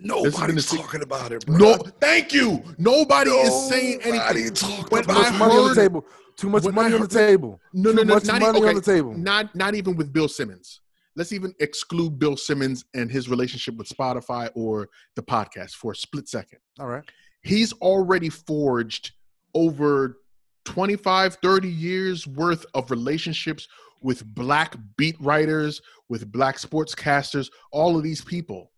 [0.00, 1.56] Nobody's talking about it, bro.
[1.56, 2.62] No, thank you.
[2.78, 4.54] Nobody is saying Nobody anything.
[4.54, 6.06] talking When Too much money on the table.
[6.36, 7.60] Too much money on the table.
[7.72, 9.14] No, no, no, much not money even, on the okay, table.
[9.16, 10.80] Not not even with Bill Simmons.
[11.14, 15.96] Let's even exclude Bill Simmons and his relationship with Spotify or the podcast for a
[15.96, 16.58] split second.
[16.80, 17.04] All right.
[17.42, 19.12] He's already forged
[19.54, 20.18] over
[20.64, 23.68] 25, 30 years worth of relationships
[24.00, 28.71] with black beat writers, with black sportscasters, all of these people.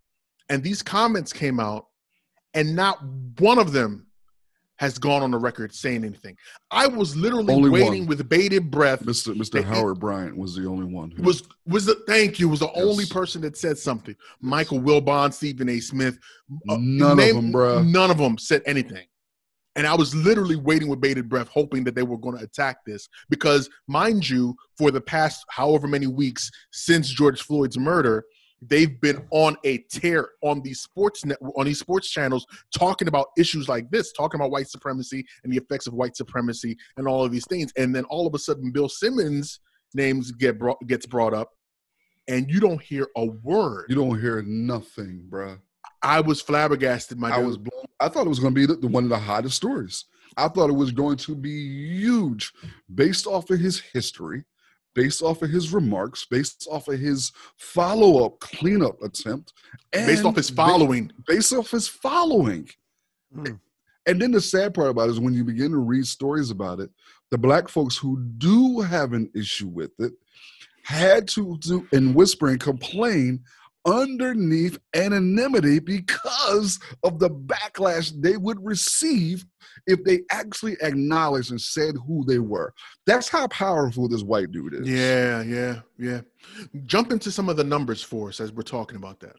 [0.48, 1.86] And these comments came out,
[2.52, 2.98] and not
[3.38, 4.06] one of them
[4.76, 6.36] has gone on the record saying anything.
[6.70, 8.08] I was literally Only waiting one.
[8.08, 9.32] with bated breath Mr.
[9.34, 9.62] Mr.
[9.62, 11.12] Howard Bryant was the only one.
[11.12, 14.16] Who, was was the thank you was the only person that said something.
[14.40, 15.78] Michael Wilbon, Stephen A.
[15.78, 16.18] Smith,
[16.68, 17.82] uh, None name- of them, bro.
[17.82, 19.06] None of them said anything.
[19.76, 22.78] And I was literally waiting with bated breath, hoping that they were going to attack
[22.86, 28.24] this because, mind you, for the past however many weeks since George Floyd's murder,
[28.68, 32.46] they've been on a tear on these sports net on these sports channels
[32.76, 36.76] talking about issues like this, talking about white supremacy and the effects of white supremacy
[36.96, 37.72] and all of these things.
[37.76, 39.60] And then all of a sudden, Bill Simmons'
[39.94, 41.50] names get brought gets brought up,
[42.28, 43.86] and you don't hear a word.
[43.88, 45.58] You don't hear nothing, bro.
[46.02, 47.46] I was flabbergasted, my I dude.
[47.46, 47.84] was blown.
[48.00, 50.04] I thought it was going to be the, the- one of the hottest stories.
[50.36, 52.52] I thought it was going to be huge,
[52.94, 54.44] based off of his history,
[54.94, 59.52] based off of his remarks, based off of his follow-up cleanup attempt,
[59.92, 61.10] and based off his following.
[61.26, 62.68] based off his following.
[63.34, 63.60] Mm.
[64.06, 66.80] And then the sad part about it is when you begin to read stories about
[66.80, 66.90] it,
[67.30, 70.12] the black folks who do have an issue with it
[70.82, 73.42] had to do and whisper and complain
[73.86, 79.44] underneath anonymity because of the backlash they would receive
[79.86, 82.72] if they actually acknowledged and said who they were.
[83.06, 84.88] That's how powerful this white dude is.
[84.88, 86.20] Yeah, yeah, yeah.
[86.86, 89.36] Jump into some of the numbers for us as we're talking about that.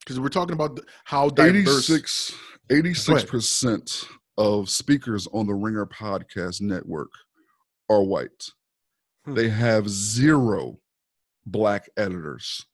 [0.00, 2.34] Because we're talking about how diverse.
[2.70, 4.04] 86 percent
[4.38, 7.10] of speakers on the Ringer podcast network
[7.90, 8.50] are white.
[9.26, 9.34] Hmm.
[9.34, 10.78] They have zero
[11.46, 12.66] black editors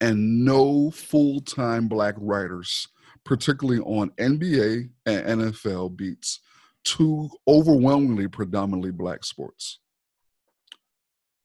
[0.00, 2.88] and no full-time black writers,
[3.24, 6.40] particularly on NBA and NFL beats,
[6.84, 9.78] two overwhelmingly predominantly black sports.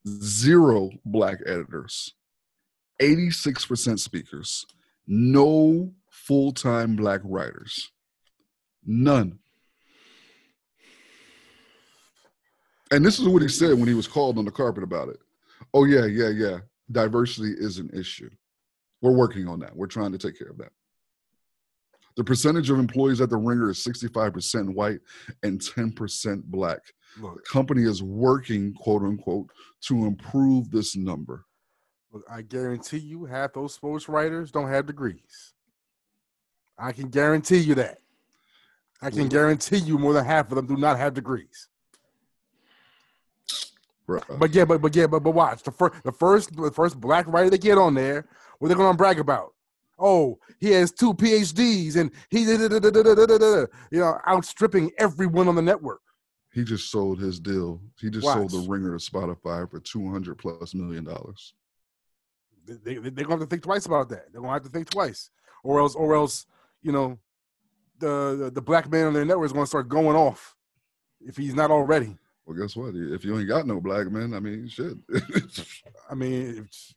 [0.07, 2.13] zero black editors,
[3.01, 4.65] 86% speakers,
[5.07, 7.91] no full time black writers.
[8.85, 9.39] None.
[12.91, 15.19] And this is what he said when he was called on the carpet about it.
[15.75, 16.59] Oh, yeah, yeah, yeah.
[16.89, 18.29] Diversity is an issue.
[19.01, 19.75] We're working on that.
[19.75, 20.71] We're trying to take care of that.
[22.15, 25.01] The percentage of employees at the Ringer is 65% white
[25.43, 26.79] and 10% black.
[27.21, 29.49] The company is working, quote unquote,
[29.87, 31.45] to improve this number.
[32.13, 35.53] look, I guarantee you, half those sports writers don't have degrees.
[36.77, 37.99] I can guarantee you that.
[39.01, 41.67] I can guarantee you more than half of them do not have degrees.
[44.05, 44.21] Bro.
[44.37, 47.25] But yeah, but but yeah, but but watch the first the first the first black
[47.27, 48.27] writer they get on there,
[48.59, 49.53] what they're gonna brag about?
[49.97, 52.41] Oh, he has two PhDs and he
[53.91, 56.01] you know outstripping everyone on the network.
[56.53, 57.81] He just sold his deal.
[57.99, 58.37] He just watch.
[58.37, 61.53] sold the Ringer to Spotify for two hundred plus million dollars.
[62.65, 64.31] They, they, are gonna have to think twice about that.
[64.31, 65.31] They're gonna have to think twice,
[65.63, 66.45] or else, or else,
[66.81, 67.19] you know,
[67.99, 70.55] the the, the black man on their network is gonna start going off
[71.21, 72.17] if he's not already.
[72.45, 72.93] Well, guess what?
[72.95, 74.93] If you ain't got no black men, I mean, shit.
[76.09, 76.93] I mean, it's,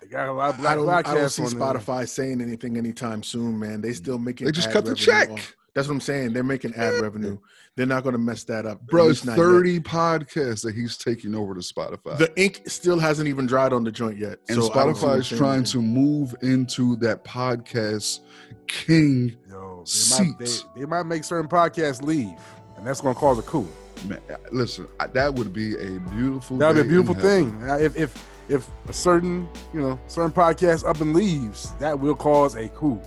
[0.00, 1.60] they got a lot of I black don't, I don't podcasts see on there.
[1.80, 3.80] Spotify saying anything anytime soon, man.
[3.80, 4.46] They still making.
[4.46, 5.30] they just ad cut the check.
[5.30, 6.32] off- That's what I'm saying.
[6.32, 7.38] They're making ad revenue.
[7.76, 8.80] They're not going to mess that up.
[8.88, 9.44] Bro, it's least not yet.
[9.44, 12.18] 30 podcasts that he's taking over to Spotify.
[12.18, 14.38] The ink still hasn't even dried on the joint yet.
[14.48, 15.72] and so I don't see Spotify is trying anything.
[15.82, 18.20] to move into that podcast
[18.66, 19.36] king.
[19.48, 20.46] Yo, they might, they,
[20.80, 22.34] they might make certain podcasts leave,
[22.76, 23.68] and that's gonna cause a coup.
[24.06, 24.20] Man,
[24.52, 26.56] listen, that would be a beautiful.
[26.58, 27.62] That'd be a beautiful thing.
[27.68, 32.14] Uh, If if if a certain you know certain podcast up and leaves, that will
[32.14, 33.00] cause a coup.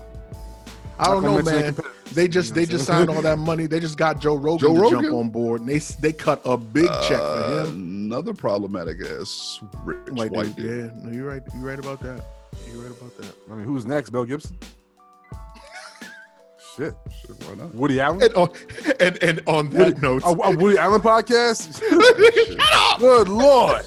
[0.99, 1.73] I don't know, man.
[1.73, 3.07] competitors, They you just know they just saying?
[3.07, 3.65] signed all that money.
[3.65, 5.01] They just got Joe Rogan Joe to Rogan?
[5.03, 8.05] jump on board, and they they cut a big check for Uh, him.
[8.11, 10.67] Another problematic ass rich White, white, dude.
[10.67, 10.91] dude.
[10.95, 11.41] Yeah, no, you're right.
[11.55, 12.23] You're right about that.
[12.71, 13.33] You're right about that.
[13.49, 14.09] I mean, who's next?
[14.11, 14.57] Bill Gibson.
[16.81, 17.75] Shit, Shit, why not?
[17.75, 18.23] Woody Allen.
[18.23, 18.49] And on,
[18.99, 21.79] and, and on that Woody, note, a, a Woody Allen podcast.
[22.57, 22.99] Shut up!
[22.99, 23.85] Good lord.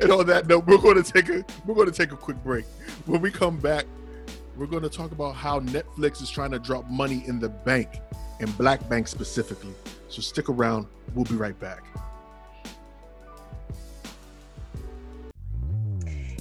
[0.00, 2.42] and on that note, we're going to take a we're going to take a quick
[2.42, 2.64] break.
[3.04, 3.84] When we come back,
[4.56, 8.00] we're going to talk about how Netflix is trying to drop money in the bank,
[8.40, 9.74] and black bank specifically.
[10.08, 10.86] So stick around.
[11.14, 11.84] We'll be right back.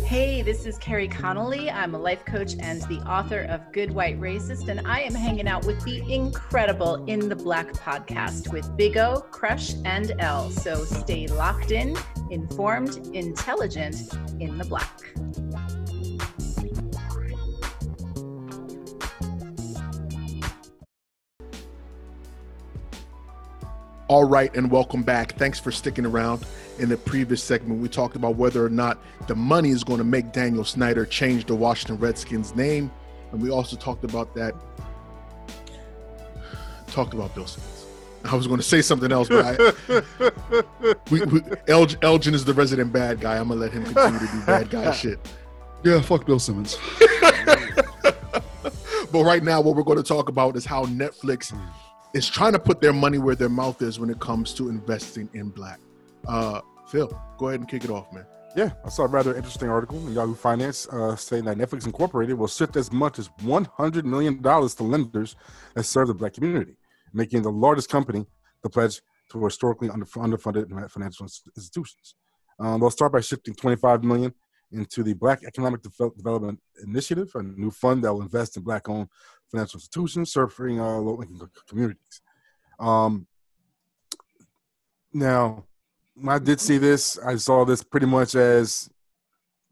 [0.06, 1.72] Hey, this is Kerry Connelly.
[1.72, 5.47] I'm a life coach and the author of Good White Racist, and I am hanging
[5.47, 10.52] out with the incredible In the Black podcast with Big O, Crush, and L.
[10.52, 11.97] So stay locked in,
[12.30, 15.02] informed, intelligent, in the black.
[24.10, 25.38] All right, and welcome back.
[25.38, 26.45] Thanks for sticking around.
[26.82, 30.04] In the previous segment, we talked about whether or not the money is going to
[30.04, 32.92] make Daniel Snyder change the Washington Redskins name,
[33.32, 34.56] and we also talked about that.
[36.88, 37.86] Talked about Bill Simmons.
[38.26, 39.58] I was going to say something else, but I,
[41.10, 43.38] we, we, Elg, Elgin is the resident bad guy.
[43.38, 45.20] I'm gonna let him continue to do bad guy shit.
[45.84, 46.78] Yeah, fuck Bill Simmons.
[49.12, 51.54] But right now, what we're going to talk about is how Netflix
[52.14, 55.30] is trying to put their money where their mouth is when it comes to investing
[55.34, 55.80] in black.
[56.28, 56.62] Uh,
[56.92, 58.26] Phil, go ahead and kick it off, man.
[58.54, 62.38] Yeah, I saw a rather interesting article in Yahoo Finance uh, saying that Netflix Incorporated
[62.38, 65.38] will shift as much as $100 million to lenders
[65.74, 66.76] that serve the black community,
[67.14, 68.26] making the largest company
[68.62, 72.16] the pledge to historically under, underfunded financial institutions.
[72.60, 74.34] Um, they'll start by shifting 25 million
[74.74, 79.08] into the Black Economic Devel- Development Initiative, a new fund that will invest in black-owned
[79.50, 82.22] financial institutions serving uh, low-income communities.
[82.80, 83.28] Um,
[85.14, 85.66] now,
[86.28, 88.89] I did see this, I saw this pretty much as,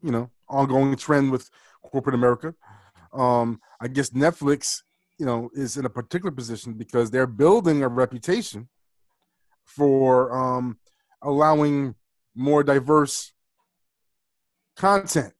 [0.02, 1.50] you know, ongoing trend with
[1.82, 2.54] corporate America.
[3.12, 4.82] Um, I guess Netflix,
[5.18, 8.68] you know, is in a particular position because they're building a reputation
[9.64, 10.78] for um,
[11.22, 11.94] allowing
[12.34, 13.32] more diverse
[14.76, 15.34] content.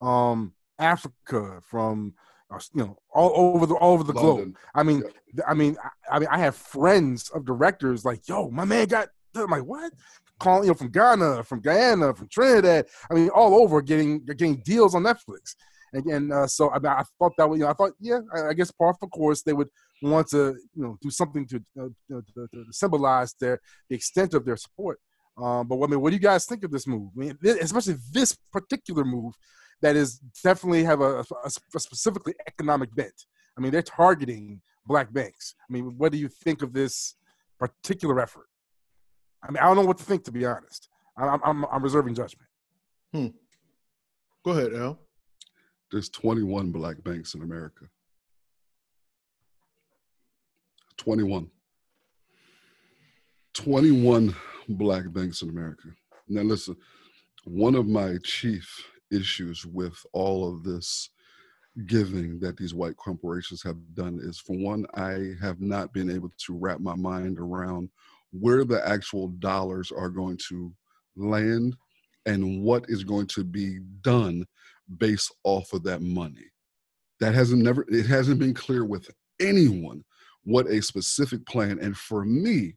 [0.00, 2.14] Um, Africa, from
[2.50, 4.56] uh, you know, all over the all over the globe.
[4.74, 5.02] I mean,
[5.34, 5.44] Yeah.
[5.48, 9.08] I mean, I, I mean, I have friends of directors like, yo, my man got.
[9.34, 9.92] I'm like, what?
[10.38, 12.86] Calling you know from Ghana, from Guyana, from Trinidad.
[13.10, 15.54] I mean, all over getting getting deals on Netflix.
[15.92, 18.70] And, uh, so I, I thought that you know, I thought, yeah, I, I guess
[18.70, 19.68] part of course they would
[20.02, 24.44] want to you know do something to, uh, to, to, symbolize their the extent of
[24.44, 24.98] their support.
[25.38, 27.10] Um, but I mean, what do you guys think of this move?
[27.16, 29.34] I mean, thi- especially this particular move
[29.82, 33.26] that is definitely have a, a, a specifically economic bent.
[33.56, 35.54] I mean, they're targeting black banks.
[35.68, 37.16] I mean, what do you think of this
[37.58, 38.46] particular effort?
[39.46, 40.88] I mean, I don't know what to think to be honest.
[41.16, 42.48] I'm I'm, I'm reserving judgment.
[43.12, 43.28] Hmm.
[44.44, 44.98] Go ahead, Al.
[45.90, 47.86] There's 21 black banks in America.
[50.98, 51.48] 21.
[53.54, 54.34] 21
[54.68, 55.88] black banks in America.
[56.28, 56.76] Now, listen,
[57.44, 58.68] one of my chief
[59.10, 61.10] issues with all of this
[61.86, 66.32] giving that these white corporations have done is for one, I have not been able
[66.38, 67.90] to wrap my mind around
[68.40, 70.72] where the actual dollars are going to
[71.16, 71.76] land
[72.26, 74.44] and what is going to be done
[74.98, 76.44] based off of that money.
[77.20, 79.10] That hasn't never it hasn't been clear with
[79.40, 80.04] anyone
[80.44, 82.74] what a specific plan and for me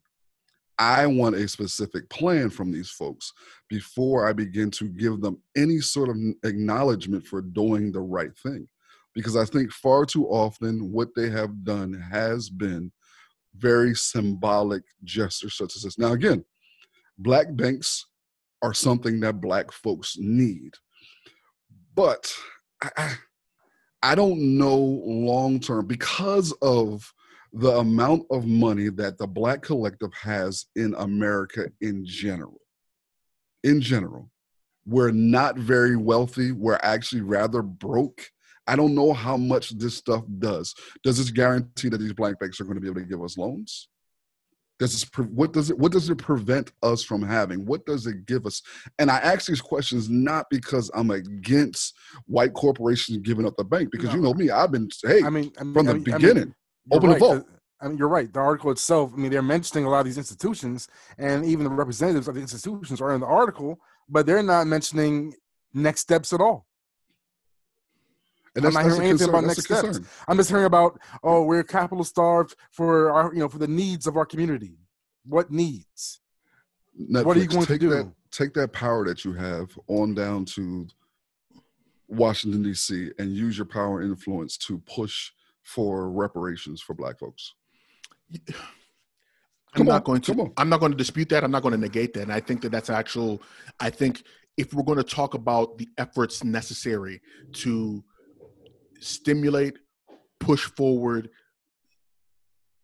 [0.80, 3.34] I want a specific plan from these folks
[3.68, 8.66] before I begin to give them any sort of acknowledgement for doing the right thing.
[9.14, 12.90] Because I think far too often what they have done has been
[13.56, 15.98] very symbolic gestures such as this.
[15.98, 16.44] Now, again,
[17.18, 18.06] black banks
[18.62, 20.74] are something that black folks need.
[21.94, 22.32] But
[22.96, 23.14] I,
[24.02, 27.12] I don't know long term because of
[27.52, 32.60] the amount of money that the black collective has in America in general.
[33.64, 34.30] In general,
[34.86, 36.52] we're not very wealthy.
[36.52, 38.22] We're actually rather broke.
[38.66, 40.74] I don't know how much this stuff does.
[41.02, 43.36] Does this guarantee that these black banks are going to be able to give us
[43.38, 43.88] loans?
[44.78, 47.66] Does this, pre- what does it what does it prevent us from having?
[47.66, 48.62] What does it give us?
[48.98, 51.94] And I ask these questions not because I'm against
[52.26, 55.52] white corporations giving up the bank, because you know me, I've been hey I mean,
[55.60, 56.54] I mean from the I mean- I mean, beginning.
[56.90, 57.46] open the right, vault.
[57.46, 58.30] 'cause- I mean, you're right.
[58.32, 60.86] The article itself, I mean, they're mentioning a lot of these institutions,
[61.18, 65.34] and even the representatives of the institutions are in the article, but they're not mentioning
[65.72, 66.66] next steps at all.
[68.56, 69.28] And I'm not hearing anything concern.
[69.30, 69.98] about That's next steps.
[69.98, 70.06] concern.
[70.26, 74.06] I'm just hearing about, oh, we're capital starved for our, you know, for the needs
[74.06, 74.78] of our community.
[75.24, 76.20] What needs?
[77.00, 77.90] Netflix, What are you going to take do?
[77.90, 80.88] That, take that power that you have on down to
[82.08, 83.12] Washington D.C.
[83.18, 85.30] and use your power and influence to push
[85.62, 87.54] for reparations for Black folks.
[88.32, 88.40] I'm
[89.74, 90.52] Come not on, going to.
[90.56, 91.44] I'm not going to dispute that.
[91.44, 92.22] I'm not going to negate that.
[92.22, 93.40] And I think that that's actual.
[93.78, 94.24] I think
[94.56, 97.20] if we're going to talk about the efforts necessary
[97.52, 98.02] to
[99.00, 99.78] stimulate,
[100.38, 101.30] push forward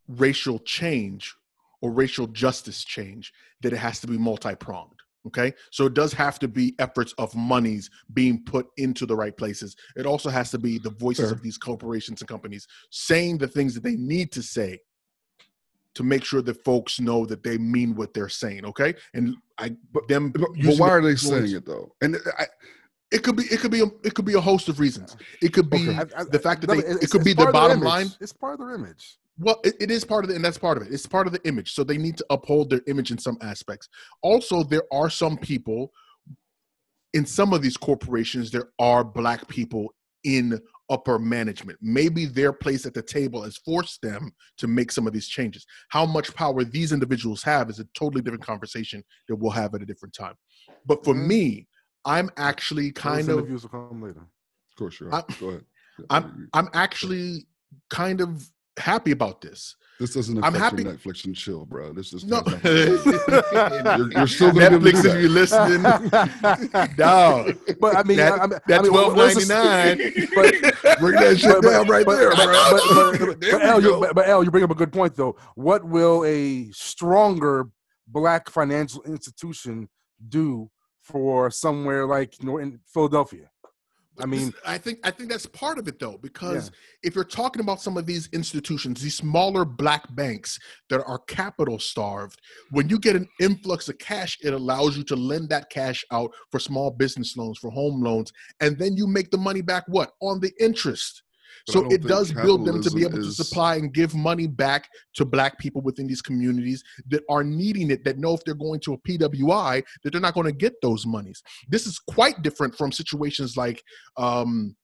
[0.08, 1.34] racial change
[1.82, 4.92] or racial justice change, that it has to be multi-pronged.
[5.26, 9.36] Okay, so it does have to be efforts of monies being put into the right
[9.36, 9.74] places.
[9.96, 11.32] It also has to be the voices Fair.
[11.32, 14.78] of these corporations and companies saying the things that they need to say
[15.96, 18.64] to make sure that folks know that they mean what they're saying.
[18.66, 20.30] Okay, and I But- them.
[20.30, 21.92] But, but why are they saying it though?
[22.00, 22.46] And I,
[23.12, 23.44] It could be.
[23.44, 23.80] It could be.
[23.80, 25.16] A, it could be a host of reasons.
[25.40, 26.78] It could be I- I- the fact that they.
[26.78, 27.86] It could be the their bottom image.
[27.88, 28.06] line.
[28.20, 29.18] It's part of their image.
[29.38, 30.92] Well, it, it is part of it, and that's part of it.
[30.92, 31.72] It's part of the image.
[31.74, 33.88] So they need to uphold their image in some aspects.
[34.22, 35.92] Also, there are some people
[37.14, 39.94] in some of these corporations, there are black people
[40.24, 41.78] in upper management.
[41.80, 45.64] Maybe their place at the table has forced them to make some of these changes.
[45.88, 49.80] How much power these individuals have is a totally different conversation that we'll have at
[49.82, 50.34] a different time.
[50.84, 51.26] But for Mhm.
[51.26, 51.68] me,
[52.06, 54.20] I'm actually kind Those of interviews will come later.
[54.20, 55.40] of course, you're I- right.
[55.40, 55.64] Go ahead.
[56.10, 57.46] I'm- I'm actually
[57.90, 58.48] kind of
[58.78, 59.74] happy about this.
[59.98, 61.92] this doesn't I'm affect happy- your Netflix and chill, bro.
[61.94, 62.42] This is No.
[62.64, 65.82] you're, you're still gonna Netflix, if you listening,
[66.96, 67.56] dog.
[67.80, 71.14] but I mean, That- I, I mean, That I mean, twelve what's ninety the- Bring
[71.14, 72.70] that shit but- but- down right but- there, but- bro.
[72.70, 75.14] But, but, There but, we you, but, but Al, you bring up a good point
[75.16, 75.36] though.
[75.54, 77.68] What will a stronger
[78.08, 79.88] black financial institution
[80.28, 80.70] do
[81.06, 83.48] for somewhere like in Philadelphia?
[84.18, 86.70] I mean, I think I think that's part of it though, because
[87.02, 91.78] if you're talking about some of these institutions, these smaller black banks that are capital
[91.78, 92.40] starved,
[92.70, 96.30] when you get an influx of cash, it allows you to lend that cash out
[96.50, 100.12] for small business loans, for home loans, and then you make the money back what
[100.20, 101.22] on the interest.
[101.68, 104.88] So it does build them to be able capitalism to supply and give money back
[105.14, 108.80] to black people within these communities that are needing it, that know if they're going
[108.80, 111.42] to a PWI, that they're not going to get those monies.
[111.68, 113.82] This is quite different from situations like
[114.16, 114.76] um,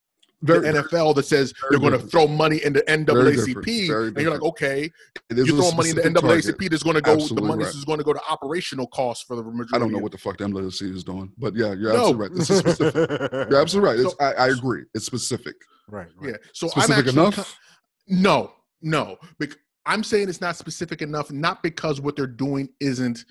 [0.44, 4.42] the NFL that says they're going to throw money into different, NAACP, and you're like,
[4.42, 4.90] okay,
[5.30, 6.44] It is you're throwing money into specific target.
[6.58, 7.12] NAACP that's going to go.
[7.12, 7.74] Absolutely the money right.
[7.74, 9.70] is going to go to operational costs for the majority.
[9.74, 12.08] I don't know what the fuck the MLC is doing, but yeah, you're No.
[12.10, 12.34] absolutely right.
[12.34, 13.10] This is specific.
[13.50, 14.00] You're absolutely right.
[14.00, 14.82] It's, So- I, I agree.
[14.94, 15.54] It's specific.
[15.88, 16.30] right, right.
[16.30, 16.36] Yeah.
[16.52, 17.36] So I'm Specific actually enough.
[17.36, 19.18] ki- no, no.
[19.38, 23.24] Bec- I'm saying it's not specific enough, not because what they're doing isn't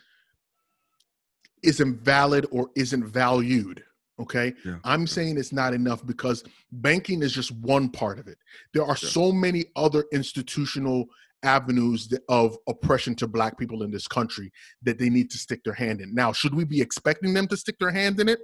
[1.64, 3.84] isn't valid or isn't valued.
[4.22, 4.53] Okay.
[4.65, 8.38] Yeah, I'm saying it's not enough because banking is just one part of it.
[8.74, 9.09] There are Yeah.
[9.09, 11.07] so many other institutional
[11.43, 14.51] avenues of oppression to black people in this country
[14.84, 16.13] that they need to stick their hand in.
[16.13, 18.39] Now, should we be expecting them to stick their hand in it?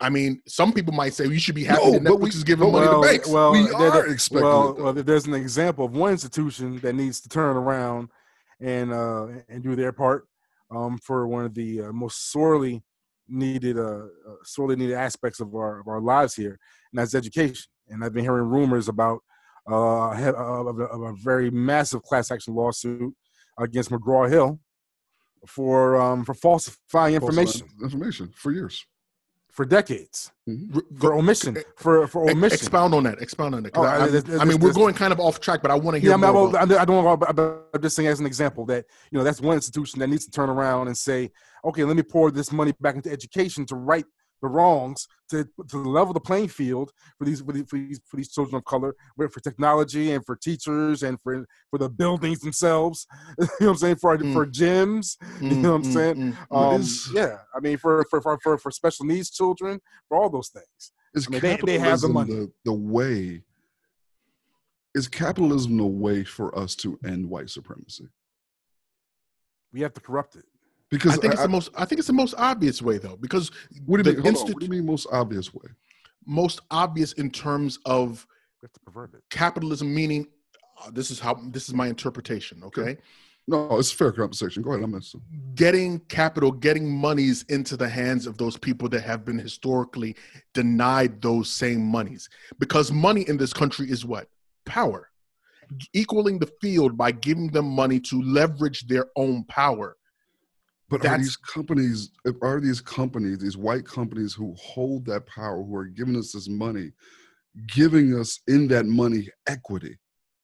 [0.00, 2.42] I mean, some people might say you should be happy No, that Netflix we- is
[2.44, 3.28] giving but money well, to banks.
[3.28, 7.28] well, We are expecting well, well, there's an example of one institution that needs to
[7.28, 8.08] turn around
[8.60, 10.26] and uh, and do their part
[10.72, 12.82] um, for one of the uh, most sorely
[13.32, 16.58] needed uh, uh, sorely needed aspects of our of our lives here,
[16.92, 17.66] and that's education.
[17.88, 19.20] And I've been hearing rumors about
[19.70, 23.14] uh, of, a, of a very massive class action lawsuit
[23.58, 24.60] against McGraw Hill
[25.46, 28.84] for um, for falsifying information Information for years.
[29.52, 30.82] For decades Mhm.
[31.00, 32.56] For omission for for omission.
[32.56, 33.22] Expound on that.
[33.22, 33.72] Expound on that.
[33.76, 35.94] Oh, I, this- I mean, this- we're going kind of off track, but I want
[35.94, 36.24] to hear Yeah, I, mean.
[36.24, 37.08] I, about- I don't know.
[37.12, 40.08] About, but I'm just saying as an example that you know that's one institution that
[40.08, 41.30] needs to turn around and say,
[41.64, 44.04] okay, let me pour this money back into education to right
[44.42, 48.16] the wrongs, to to level the playing field for these for these for these, for
[48.16, 53.06] these children of color, for technology and for teachers and for for the buildings themselves.
[53.38, 53.96] you know what I'm saying?
[53.96, 54.32] For Mm.
[54.32, 55.16] for gyms.
[55.40, 56.16] You know what I'm Mm, saying?
[56.16, 56.74] mm, mm.
[56.74, 60.48] Um, yeah, I mean for for, for for for special needs children, for all those
[60.48, 60.92] things.
[61.14, 62.34] Is I mean, they- they have the capitalism money.
[62.34, 63.42] the, the way?
[64.94, 68.08] Is capitalism the way for us to end white supremacy?
[69.72, 70.44] We have to corrupt it.
[70.92, 71.70] Because I think it's the most.
[71.76, 73.50] I think it's the most obvious way, though, because
[73.86, 74.34] what do you the mean?
[74.34, 75.68] Hold on, what do you mean most obvious way?
[76.24, 78.26] most obvious in terms of
[78.60, 79.22] We have to pervert it.
[79.30, 80.28] capitalism, meaning
[80.84, 82.62] uh, this is how this is my interpretation.
[82.62, 82.96] Okay,
[83.48, 84.62] No, it's a fair conversation.
[84.62, 85.24] Go ahead, I'm listening.
[85.56, 90.14] getting capital, getting monies into the hands of those people that have been historically
[90.54, 92.28] denied those same monies,
[92.60, 94.28] because money in this country is what
[94.64, 95.08] power,
[95.92, 99.96] equaling the field by giving them money to leverage their own power.
[100.92, 102.10] But are these companies,
[102.42, 106.50] are these companies, these white companies who hold that power, who are giving us this
[106.50, 106.92] money,
[107.66, 109.96] giving us in that money equity?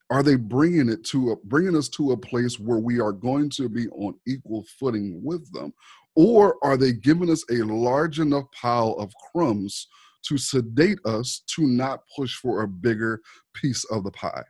[0.08, 3.50] Are they bringing it to a, bringing us to a place where we are going
[3.50, 5.74] to be on equal footing with them,
[6.16, 9.86] or are they giving us a large enough pile of crumbs
[10.28, 13.20] to sedate us to not push for a bigger
[13.52, 14.44] piece of the pie?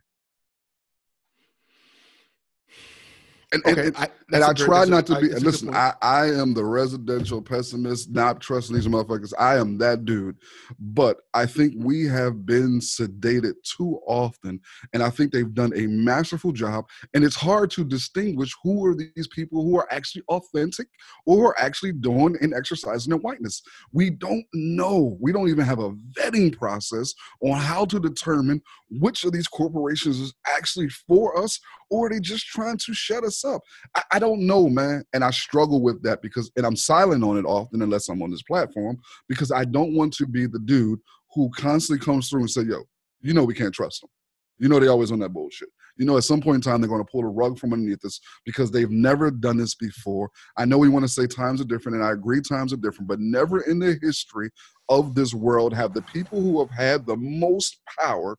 [3.52, 5.28] And, and- Okay, and- I, and I try not to be.
[5.28, 5.74] good Listen.
[5.74, 9.32] I, I am the residential pessimist, not trusting these motherfuckers.
[9.38, 10.36] I am that dude.
[10.78, 14.60] But I think we have been sedated too often,
[14.92, 16.86] and I think they've done a masterful job.
[17.14, 20.88] And it's hard to distinguish who are these people who are actually authentic
[21.24, 23.62] or who are actually doing and exercising their whiteness.
[23.92, 25.16] We don't know.
[25.20, 30.20] We don't even have a vetting process on how to determine which of these corporations
[30.20, 31.58] is actually for us
[31.90, 33.62] or are they just trying to shut us up?
[33.94, 35.04] I, I don't know, man.
[35.12, 38.30] And I struggle with that because, and I'm silent on it often unless I'm on
[38.30, 41.00] this platform because I don't want to be the dude
[41.34, 42.82] who constantly comes through and say, yo,
[43.20, 44.10] you know, we can't trust them.
[44.58, 45.68] You know, they always on that bullshit.
[45.96, 48.04] You know, at some point in time, they're going to pull the rug from underneath
[48.04, 50.30] us because they've never done this before.
[50.56, 53.08] I know we want to say times are different, and I agree times are different,
[53.08, 54.50] but never in the history
[54.88, 58.36] of this world have the people who have had the most power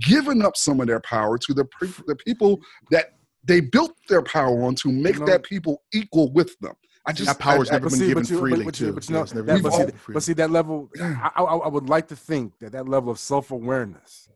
[0.00, 1.64] given up some of their power to the,
[2.06, 6.32] the people that they built their power on to make You know- that people equal
[6.32, 6.74] with them.
[7.06, 8.92] I just that power's I- I- never But been see, given you, freely but, you,
[8.92, 10.90] but you know, that, but, see, but see that level.
[11.00, 14.28] I, I, I would like to think that that level of self awareness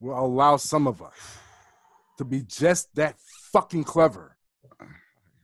[0.00, 1.14] will allow some of us
[2.18, 3.14] to be just that
[3.52, 4.36] fucking clever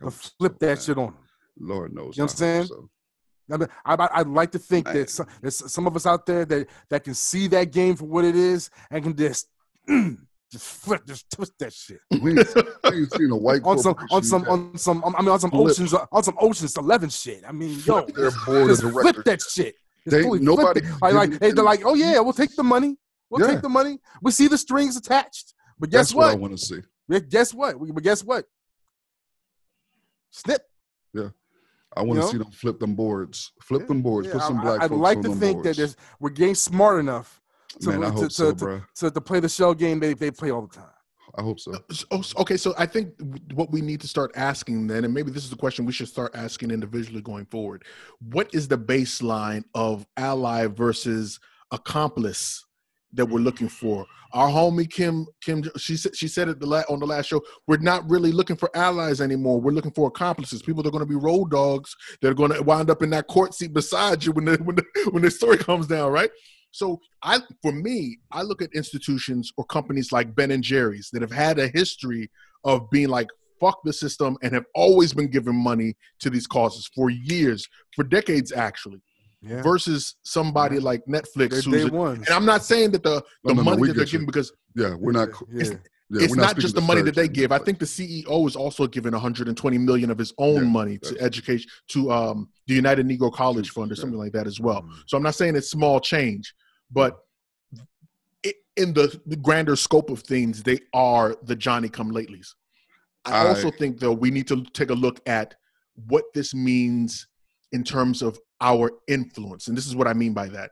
[0.02, 1.16] to flip that shit on them.
[1.60, 2.16] Lord knows.
[2.16, 2.64] You know what I'm saying?
[2.66, 2.88] so.
[3.50, 4.96] I mean, I, I- I'd like to think Man.
[4.96, 8.06] that some, there's some of us out there that that can see that game for
[8.06, 9.46] what it is and can just
[10.52, 13.96] just flip, just twist that shit We ain't, we ain't seen a white on some
[14.10, 15.02] on some on some.
[15.04, 15.70] I mean, on some Flip.
[15.70, 17.42] oceans uh, on some Ocean's Eleven shit.
[17.48, 19.74] I mean, yo, flip their board of flip that shit.
[20.08, 20.86] Just They- nobody it.
[21.00, 22.96] Like, like they're like, oh yeah, we'll take the money.
[23.30, 23.54] We'll Yeah.
[23.54, 23.98] take the money.
[24.20, 25.54] We see the strings attached.
[25.78, 26.80] But guess That's what I want to see.
[27.30, 27.80] Guess what?
[27.80, 28.44] We- But guess what?
[30.30, 30.62] Snip.
[31.12, 31.28] Yeah.
[31.96, 32.32] I want to know?
[32.32, 34.90] see them flip them boards, flip Yeah, them boards, Yeah, put some I- black I'd
[34.92, 35.76] like to think boards.
[35.78, 37.41] that we're getting smart enough
[37.80, 38.82] to, Man, I to, hope to, so, to, bro.
[38.96, 40.86] to, to play the shell game they, they play all the time.
[41.36, 41.72] I hope so.
[41.72, 41.78] Uh,
[42.10, 43.14] oh, okay, so I think
[43.54, 46.08] what we need to start asking then, and maybe this is the question we should
[46.08, 47.84] start asking individually going forward.
[48.20, 52.64] What is the baseline of ally versus accomplice
[53.14, 54.06] that we're looking for?
[54.34, 57.42] Our homie Kim, Kim, she said she said it the la- on the last show.
[57.66, 59.60] We're not really looking for allies anymore.
[59.60, 60.62] We're looking for accomplices.
[60.62, 61.94] People that are going to be road dogs.
[62.20, 64.76] that are going to wind up in that court seat beside you when the when
[64.76, 66.30] the when the story comes down, right?
[66.72, 71.22] So I, for me, I look at institutions or companies like Ben and Jerry's that
[71.22, 72.30] have had a history
[72.64, 73.28] of being like
[73.60, 78.02] fuck the system and have always been giving money to these causes for years, for
[78.02, 79.00] decades actually.
[79.44, 79.60] Yeah.
[79.62, 83.54] Versus somebody like Netflix, day a, and I'm not saying that the the No, no,
[83.54, 84.10] no, money we that they're you.
[84.12, 85.28] giving because Yeah, we're not.
[85.52, 85.64] Yeah.
[86.10, 87.52] Yeah, it's not, speaking just the money that they give.
[87.52, 91.18] I think the CEO is also giving 120 million of his own Yeah, money to
[91.18, 94.00] education to um, the United Negro College Fund or Yeah.
[94.02, 94.82] something like that as well.
[94.82, 94.92] Mm.
[95.06, 96.54] So I'm not saying it's small change,
[96.92, 97.18] but
[98.46, 102.48] i in the, the grander scope of things, they are the Johnny Come Latelys.
[103.26, 105.54] I, I- also think though we need to take a look at
[106.06, 107.26] what this means
[107.72, 110.70] in terms of our influence, and this is what I mean by that.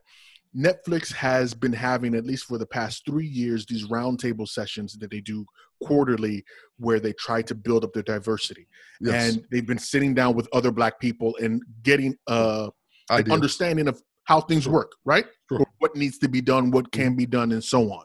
[0.57, 5.11] Netflix has been having, at least for the past three years, these roundtable sessions that
[5.11, 5.45] they do
[5.83, 6.43] quarterly
[6.79, 8.67] where they try to build up their diversity.
[9.01, 12.69] Yes, And they've been sitting down with other black people and getting uh,
[13.11, 15.27] an understanding of how things work, right?
[15.49, 15.59] Sure.
[15.59, 15.73] Mm-hmm.
[15.81, 18.05] What needs to be done, what can be done, and so on.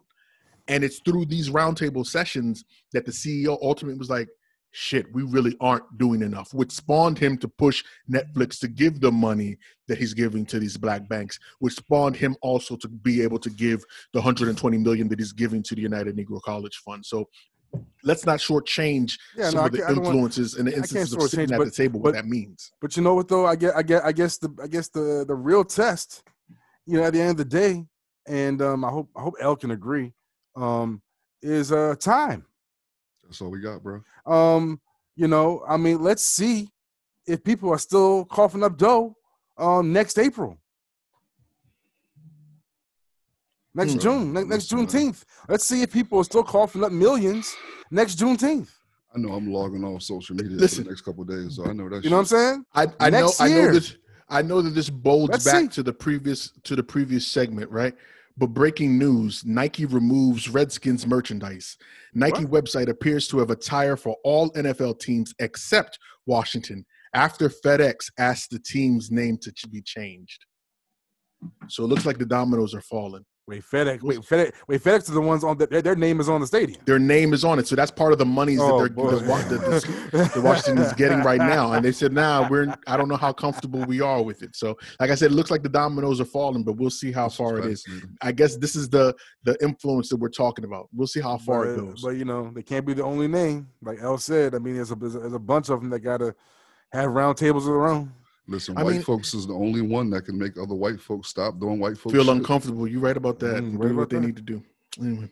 [0.67, 4.27] And it's through these roundtable sessions that the CEO ultimately was like,
[4.71, 9.11] shit, we really aren't doing enough, which spawned him to push Netflix to give the
[9.11, 9.57] money
[9.87, 13.51] that he's giving to these black banks, which spawned him also to be able to
[13.51, 17.05] give the 120 million that he's giving to the United Negro College Fund.
[17.05, 17.29] So
[18.03, 20.75] let's not shortchange Yeah, some no, of the can't- I don't want- influences and the
[20.75, 22.71] instances of sitting at but- the table, what but- that means.
[22.81, 23.45] But you know what though?
[23.45, 26.23] I get I get I guess the I guess the the real test,
[26.85, 27.85] you know, at the end of the day,
[28.27, 30.13] and um I hope I hope El can agree,
[30.55, 31.01] um,
[31.41, 32.45] is uh time.
[33.23, 34.01] That's all we got, bro.
[34.25, 34.79] Um,
[35.15, 36.69] you know, I mean, let's see
[37.25, 39.15] if people are still coughing up dough
[39.57, 40.59] um next April.
[43.75, 43.99] Next Hmm.
[43.99, 44.87] June, ne- next Listen, man.
[44.87, 45.23] Juneteenth.
[45.49, 47.53] Let's see if people are still coughing up millions
[47.91, 48.69] next Juneteenth.
[49.13, 50.79] I know I'm logging off social media Listen.
[50.79, 52.03] for the next couple of days, so I know that.
[52.03, 52.65] You know what I'm saying?
[52.73, 53.71] I, I know Next I know year.
[53.73, 53.95] this
[54.27, 55.67] I know that this bolds Let's back see.
[55.69, 57.93] to the previous to the previous segment, right?
[58.37, 61.77] But breaking news, Nike removes Redskins merchandise.
[62.13, 68.49] Nike website appears to have attire for all NFL teams except Washington after FedEx asked
[68.51, 70.43] the team's name to be changed.
[71.69, 73.23] So it looks like the dominoes are falling.
[73.47, 74.01] Wait, FedEx.
[74.01, 74.53] Wait, FedEx.
[74.67, 76.81] Wait, FedEx are the ones on the, their, their name is on the stadium.
[76.85, 79.11] Their name is on it, so that's part of the monies Oh, that they're boy.
[79.11, 81.73] that, Wa- that, that the Washington is getting right now.
[81.73, 84.55] And they said, nah, we're I don't know how comfortable we are with it.
[84.55, 87.29] So like I said, it looks like the dominoes are falling, but we'll see how
[87.29, 87.85] far it is.
[88.19, 90.89] I guess this is the the influence that we're talking about.
[90.91, 92.01] We'll see how far it goes.
[92.01, 93.67] But you know, they can't be the only name.
[93.83, 95.99] Like El said, I mean, there's a there's a, there's a bunch of them that
[95.99, 96.33] gotta
[96.91, 98.11] have round tables of their own.
[98.47, 101.29] Listen, I white mean- folks is the only one that can make other white folks
[101.29, 102.13] stop doing white folks.
[102.13, 102.35] Feel shit.
[102.35, 102.87] uncomfortable.
[102.87, 103.63] You're right about that.
[103.63, 104.25] Mm, Do right what about they that.
[104.25, 104.63] need to do.
[105.01, 105.31] Anyway.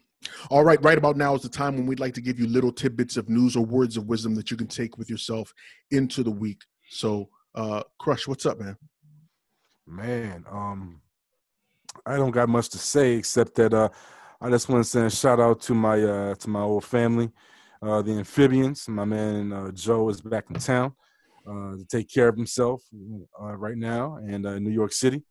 [0.49, 2.71] All right, right about now is the time when we'd like to give you little
[2.71, 5.53] tidbits of news or words of wisdom that you can take with yourself
[5.91, 6.61] into the week.
[6.89, 8.77] So, uh, Crush, what's up, man?
[9.85, 11.01] Man, um,
[12.05, 13.89] I don't got much to say except that uh,
[14.41, 17.29] I just want to send a shout out to my uh, to my old family,
[17.81, 18.87] uh, the amphibians.
[18.87, 20.93] My man uh, Joe is back in town
[21.45, 22.83] to take care of himself
[23.41, 25.23] uh, right now, and uh, New York City.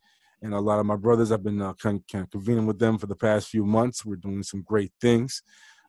[0.42, 3.06] And a lot of my brothers, I've been uh, kind of convening with them for
[3.06, 4.04] the past few months.
[4.04, 5.42] We're doing some great things.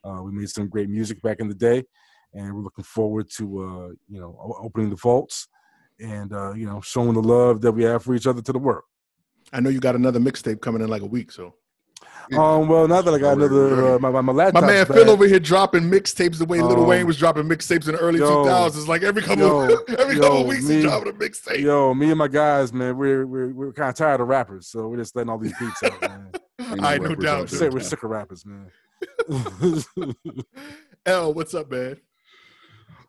[0.03, 1.84] Uh, we made some great music back in the day,
[2.34, 5.47] and we're looking forward to uh, you know opening the vaults
[5.99, 8.59] and uh, you know showing the love that we have for each other to the
[8.59, 8.84] world.
[9.51, 11.55] I know you got another mixtape coming in like a week, so
[12.32, 15.09] Um, well, now that I got another, uh, my, my, my my man back, Phil
[15.09, 18.19] over here dropping mixtapes the way Lil Um, Wayne was dropping mixtapes in the early
[18.19, 18.88] 2000s.
[18.88, 21.59] Like every couple yo, every yo, couple weeks me- he's dropping a mixtape.
[21.59, 24.88] Yo, me and my guys, man, we're we're we're kind of tired of rappers, so
[24.88, 26.32] we're just letting all these beats out, man.
[26.71, 27.26] Ain't I no doubt.
[27.26, 28.71] out We're sick, we're sick of rappers, man.
[31.05, 31.97] L, what's up, man?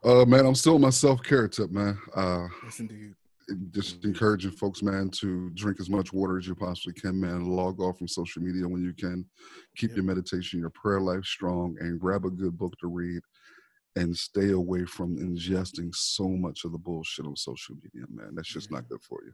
[0.03, 1.99] Uh, man, I'm still on my self care tip, man.
[2.15, 3.15] Uh, Yes, indeed.
[3.71, 7.45] Just encouraging folks, man, to drink as much water as you possibly can, man.
[7.45, 9.25] Log off from social media when you can.
[9.77, 9.97] Keep Yep.
[9.97, 13.23] your meditation, your prayer life strong, and grab a good book to read.
[13.97, 18.35] And stay away from ingesting so much of the bullshit on social media, man.
[18.35, 19.33] That's just not good for you.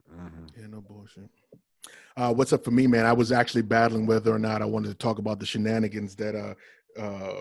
[0.59, 1.31] Yeah, no bullshit.
[2.15, 3.07] Uh, what's up for me, man?
[3.07, 6.35] I was actually battling whether or not I wanted to talk about the shenanigans that
[6.35, 7.41] uh, uh,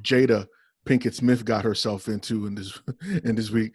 [0.00, 0.46] Jada
[0.86, 2.78] Pinkett Smith got herself into in this
[3.24, 3.72] in this week.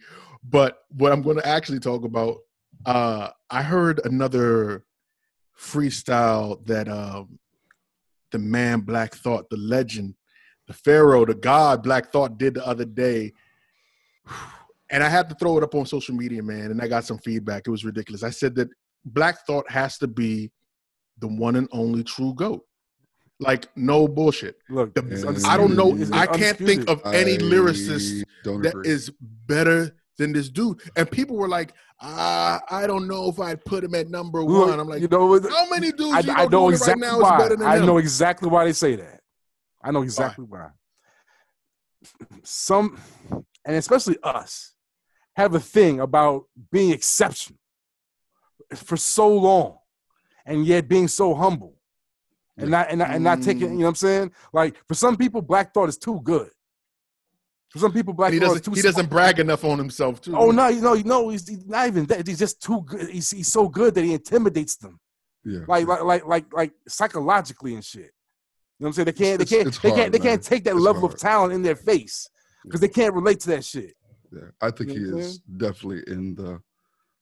[0.48, 2.38] But what I'm going to actually talk about,
[2.84, 4.84] uh, I heard another
[5.58, 7.38] freestyle that um,
[8.30, 10.14] the man Black Thought, the legend,
[10.66, 13.32] the Pharaoh, the God Black Thought did the other day.
[14.90, 17.18] And I had to throw it up on social media, man, and I got some
[17.18, 17.66] feedback.
[17.66, 18.22] It was ridiculous.
[18.22, 18.68] I said that
[19.04, 20.50] Black Thought has to be
[21.18, 22.64] the one and only true GOAT.
[23.40, 24.56] Like, no bullshit.
[24.68, 25.98] Look, it's I don't know.
[26.12, 28.88] I can't think of any lyricist that agree.
[28.88, 30.80] is better than this dude.
[30.96, 34.68] And people were like, ah, I don't know if I'd put him at number Look,
[34.68, 34.80] one.
[34.80, 37.16] I'm like, you know, how many dudes I, you know, I know right exactly now
[37.16, 37.38] is why.
[37.38, 37.86] better than I him?
[37.86, 39.20] know exactly why they say that.
[39.82, 40.68] I know exactly why.
[42.42, 42.98] Some,
[43.64, 44.72] and especially us,
[45.36, 47.58] have a thing about being exceptional
[48.74, 49.78] for so long,
[50.46, 51.76] and yet being so humble.
[52.56, 53.72] and not and not, and not taking.
[53.72, 54.32] You know what I'm saying?
[54.52, 56.50] Like for some people, Black Thought is too good.
[57.74, 60.36] For some people, Black And he doesn't he doesn't brag enough on himself too.
[60.36, 61.28] Oh no, no, no!
[61.30, 62.24] He's, he's not even that.
[62.24, 63.08] He's just too good.
[63.10, 65.00] He's, he's so good that he intimidates them,
[65.44, 65.62] Yeah.
[65.66, 68.00] like like like like like psychologically and shit.
[68.02, 68.10] You know
[68.78, 69.06] what I'm saying?
[69.06, 70.28] They can't they can't it's they hard, can't they man.
[70.28, 72.28] can't take that It's level of talent in their face
[72.62, 73.94] because they can't relate to that shit.
[74.32, 74.50] yeah.
[74.60, 76.60] I think You he know I'm is definitely in the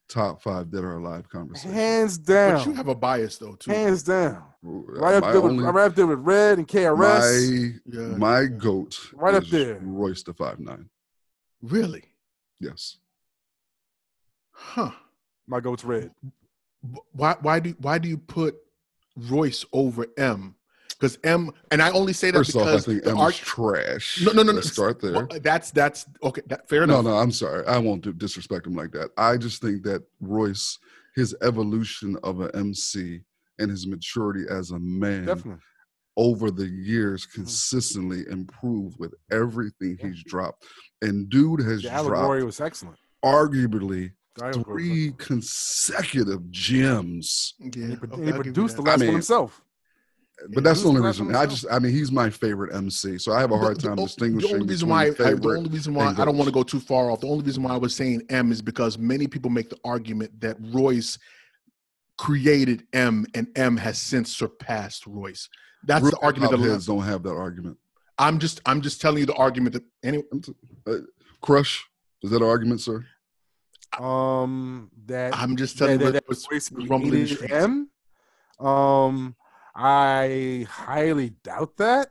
[0.09, 1.73] top five dead or alive conversation.
[1.73, 2.55] Hands down.
[2.59, 3.71] but you have a bias though too.
[3.71, 4.43] hands down.
[4.63, 6.97] Right up my there with only- right up there with Red and KRS.
[6.97, 8.17] my Yeah.
[8.17, 9.79] my goat Right up there.
[9.83, 10.89] Royce the five nine.
[11.63, 12.05] Really?
[12.61, 12.99] Yes.
[14.53, 14.93] Huh.
[15.47, 16.13] My goat's Red.
[17.13, 18.57] Why why do why do you put
[19.17, 20.55] Royce over M?
[21.03, 23.41] Because M and I only say that First off, I because think the Em's arch-
[23.41, 24.23] trash.
[24.25, 24.57] No, no, no, no.
[24.59, 25.13] Let's start there.
[25.15, 26.43] Well, that's that's okay.
[26.47, 27.03] That, fair enough.
[27.05, 27.17] no, no.
[27.17, 27.67] I'm sorry.
[27.67, 29.11] I won't do, disrespect him like that.
[29.17, 30.79] I just think that Royce,
[31.17, 33.21] his evolution of an MC
[33.59, 35.61] and his maturity as a man Definitely.
[36.17, 37.41] over the years Mm-hmm.
[37.43, 40.65] consistently improved with everything he's dropped.
[41.03, 42.97] And dude has The dropped allegory was excellent.
[43.25, 47.55] arguably The allegory was three consecutive gems.
[47.59, 48.89] Yeah, he, pro- okay, and he I'll give you produced the that.
[48.91, 49.63] last mean, one himself.
[50.55, 51.29] But that's the only reason.
[51.29, 53.89] last I just, I mean, he's my favorite MC, so I have a hard The-
[53.89, 54.51] time the, distinguishing.
[54.51, 56.81] The only reason why, I, the only reason why I don't want to go too
[56.81, 57.21] far off.
[57.21, 60.41] The only reason why I was saying Em is because many people make the argument
[60.41, 61.19] that Royce
[62.19, 65.49] created Em, and Em has since surpassed Royce.
[65.85, 67.77] That's Real the argument hip-hop that heads don't have that argument.
[68.19, 70.25] I'm just I'm just telling you the argument that anyway.
[70.87, 70.95] Uh,
[71.41, 71.85] Crush,
[72.23, 73.05] is that an argument, sir?
[73.99, 77.51] Um, that I'm just telling that, you that, what was Royce was rumbling created.
[77.51, 77.91] Em.
[78.61, 79.35] Um,
[79.75, 82.11] I highly doubt that,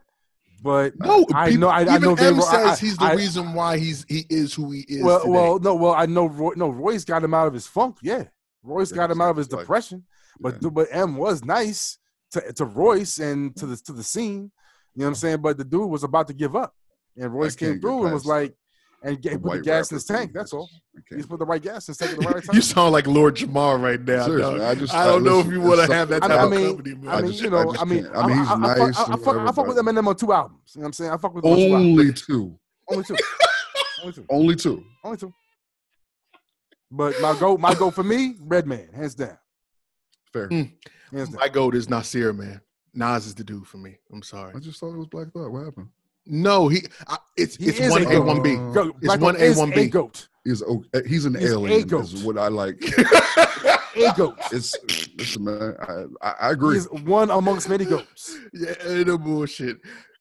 [0.62, 1.68] but No, I people- know.
[1.68, 4.54] I, I know Em were- says I- he's the I- reason why he's he is
[4.54, 5.02] who he is.
[5.04, 5.30] Well, today.
[5.30, 6.26] well, no, well, I know.
[6.26, 7.98] Roy, no, Royce got him out of his funk.
[8.02, 8.24] Yeah,
[8.62, 10.04] Royce Yeah, got him out of his like- depression.
[10.40, 10.70] But Yeah.
[10.70, 11.98] but Em was nice
[12.32, 14.50] to, to Royce and to the to the scene.
[14.94, 15.40] You know what I'm saying?
[15.40, 16.74] But the dude was about to give up,
[17.16, 18.54] and Royce came through and was like,
[19.04, 20.32] and The get, put the white gas in rapper his tank.
[20.32, 20.70] That's all.
[20.96, 22.54] I He just put the right gas in his tank at the right time.
[22.54, 24.26] you sound like Lord Jamar right now.
[24.26, 24.60] Seriously, dog.
[24.60, 26.60] I just- I I don't know if you want to have that I type mean-
[26.60, 27.08] of company, man.
[27.14, 28.06] I mean, just- you know, just I mean.
[28.14, 29.84] I mean, he's I, I, nice I, or I, fuck, I whatever, fuck with but-
[29.84, 30.72] Eminem on two albums.
[30.74, 31.10] You know what I'm saying?
[31.10, 31.88] I fuck with him on two albums.
[32.00, 32.58] Only two.
[32.88, 33.16] Only two.
[34.02, 34.26] Only two.
[34.30, 34.84] Only two.
[35.04, 35.34] Only two.
[36.90, 39.38] But my goat, my goat for me, Redman, hands down.
[40.32, 40.48] Fair.
[40.48, 40.72] Mm.
[41.12, 41.38] Hands down.
[41.38, 42.60] My goat is Nasir, man.
[42.94, 43.96] Nas is the dude for me.
[44.12, 44.52] I'm sorry.
[44.54, 45.50] I just thought it was Black Thought.
[45.50, 45.88] What happened?
[46.26, 46.82] No, he.
[47.08, 48.50] I, it's He it's one a one B.
[49.02, 49.86] It's one A, one B.
[49.88, 50.28] Goat.
[50.44, 51.86] He's oh, he's an He's alien.
[51.86, 52.04] goat.
[52.04, 52.82] Is what I like.
[53.96, 54.38] A goat.
[54.52, 54.76] It's
[55.16, 55.76] listen, man.
[55.80, 56.76] I, I, I agree.
[56.76, 58.36] He's one amongst many goats.
[58.52, 59.78] Yeah, no bullshit.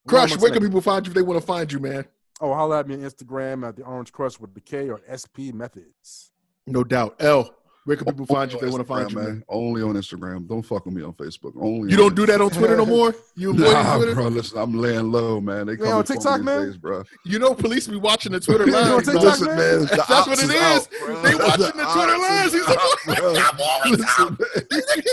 [0.07, 2.05] Crush, where can people find you if they want to find you, man?
[2.39, 5.53] Oh, holla at me on Instagram at the Orange Crush with the K or SP
[5.53, 6.31] Methods.
[6.67, 7.15] No doubt.
[7.19, 7.55] L,
[7.85, 9.43] where can people find you if they want to find you, man?
[9.49, 10.47] Only on Instagram.
[10.47, 11.53] Don't fuck with me on Facebook.
[11.59, 11.89] Only.
[11.91, 13.15] You on don't do that on Twitter no more?
[13.35, 14.13] You avoid Nah, Twitter?
[14.15, 14.27] bro.
[14.27, 15.65] Listen, I'm laying low, man.
[15.67, 16.65] They come on on TikTok, man?
[16.67, 17.03] days, bro.
[17.25, 19.03] You know police be watching the Twitter You on live.
[19.05, 19.57] TikTok, Listen, man?
[19.57, 19.79] man.
[19.81, 20.55] the That's what it is is.
[20.61, 20.87] out.
[21.23, 22.53] They watching the Twitter ops lives.
[22.53, 23.91] He's like, out, bro.
[23.91, 24.37] Listen.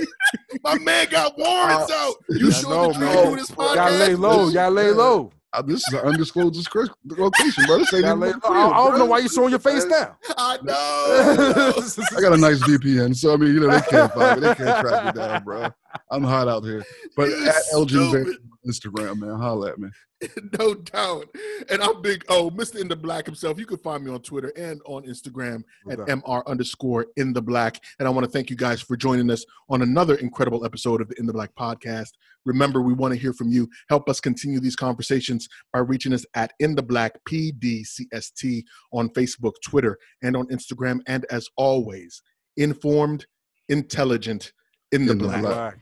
[0.65, 2.15] My man got warrants out.
[2.29, 3.15] You Yeah, sure no, that you man.
[3.17, 4.49] can do this Y'all Y'all lay low.
[4.49, 5.33] Y'all lay low.
[5.65, 6.69] This is an undisclosed
[7.05, 7.79] location, bro.
[7.79, 8.33] This ain't even my.
[8.45, 10.17] I, I don't know why you showing your face now.
[10.37, 12.17] I know.
[12.17, 14.47] I got a nice VPN, so I mean, you know, they can't find me.
[14.47, 15.71] They can't track me down, bro.
[16.11, 16.85] I'm hot out here.
[17.17, 18.37] But at stupid.
[18.67, 19.89] Instagram, man, holla at me.
[20.59, 21.27] no doubt.
[21.71, 22.25] And I'm big.
[22.29, 22.81] Oh, Mr.
[22.81, 23.59] In the Black himself.
[23.59, 26.09] You can find me on Twitter and on Instagram No at doubt.
[26.09, 27.81] mr underscore in the black.
[27.99, 31.09] And I want to thank you guys for joining us on another incredible episode of
[31.09, 32.13] the In the Black podcast.
[32.49, 33.69] Remember, we want to hear from you.
[33.91, 39.53] Help us continue these conversations by reaching us at In the Black PDCST on Facebook,
[39.63, 41.01] Twitter, and on Instagram.
[41.07, 42.23] And as always,
[42.57, 43.27] informed,
[43.69, 44.53] intelligent,
[44.93, 45.43] in the, In black.
[45.43, 45.55] Black.
[45.55, 45.79] Black.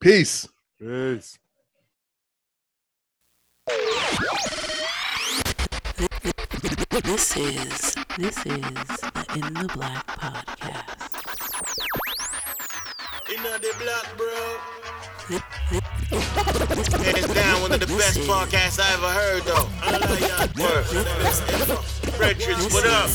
[0.00, 0.48] Peace.
[0.80, 1.38] Peace.
[6.90, 11.02] This is this is the In the Black podcast.
[13.34, 15.82] In the black, bro.
[16.12, 19.68] Hands down, one of the best podcasts I ever heard, though.
[19.80, 21.82] I y'all.
[22.18, 23.08] Brethren, what up?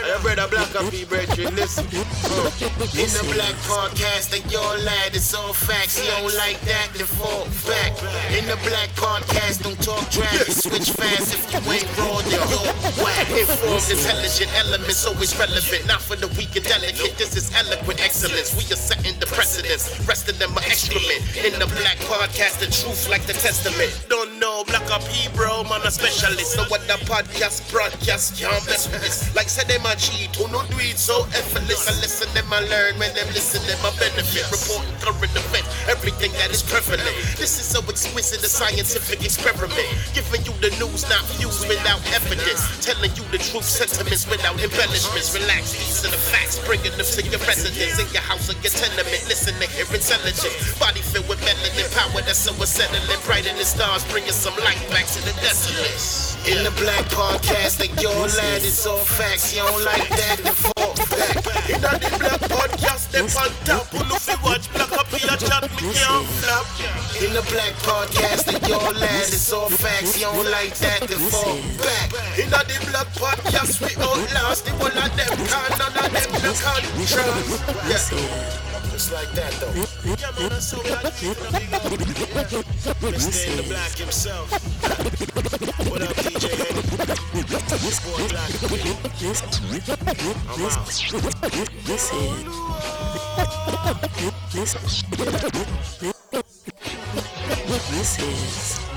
[0.00, 1.54] I brother Black up here, brethren.
[1.54, 1.84] Listen.
[1.86, 6.02] In the Black podcast, and your lad, it's all facts.
[6.02, 7.94] You don't like that, then fall back.
[8.34, 10.50] In the Black podcast, don't talk trash.
[10.50, 13.30] Switch fast if you ain't raw, then yo, whack.
[13.30, 15.86] Informed, intelligent elements, always relevant.
[15.86, 17.16] Not for the weak and delicate.
[17.16, 18.56] This is eloquent excellence.
[18.58, 19.88] We are setting the precedence.
[20.08, 21.22] Rest of them are excrement.
[21.38, 23.92] In the Black podcast, the truth like the testament.
[24.08, 26.56] Don't know, Black up Hebrew, man, a specialist.
[26.56, 29.28] So what the podcast broadcast can't mess with this.
[29.36, 31.84] Like said, them a cheat, who no do it so effortless.
[31.84, 34.48] I listen, them I learn, when them listen, them I benefit.
[34.48, 37.02] Reporting current events, everything that is prevalent.
[37.34, 39.90] This is so exquisite, a scientific experiment.
[40.14, 42.62] Giving you the news, not views without evidence.
[42.78, 45.34] Telling you the truth, sentiments without embellishments.
[45.34, 48.70] Relax, these are the facts, bringing them to your residence, in your house or your
[48.70, 49.22] tenement.
[49.26, 50.78] Listen to hear intelligence.
[50.78, 53.02] Body filled with melanin power that's so unsettling.
[53.26, 56.30] Bright in the stars, bringing some light back to the desolate.
[56.46, 59.52] In the black podcast, like your lad is all facts.
[59.52, 61.36] You don't like that, the fall back.
[61.68, 63.86] In the black podcast, they on top.
[63.92, 65.88] Who look fi watch black up here, chat me.
[67.24, 70.18] In the black podcast, like your lad it's all facts.
[70.18, 72.12] You don't like that, the fall back.
[72.38, 76.52] In the black podcast, we outlast the one of them can, none of them no
[76.52, 78.12] can trust.
[78.12, 78.69] Yeah.
[79.00, 79.72] Just like that though.
[80.04, 80.76] Yeah, man, that's so.
[83.00, 83.48] Mr.
[83.48, 84.52] in the black himself.
[85.88, 86.82] What up, DJ Henny?
[88.04, 88.52] Boy Black.
[90.50, 90.84] I'm out.
[91.86, 92.44] This is.
[94.52, 94.70] This,
[97.88, 98.89] this is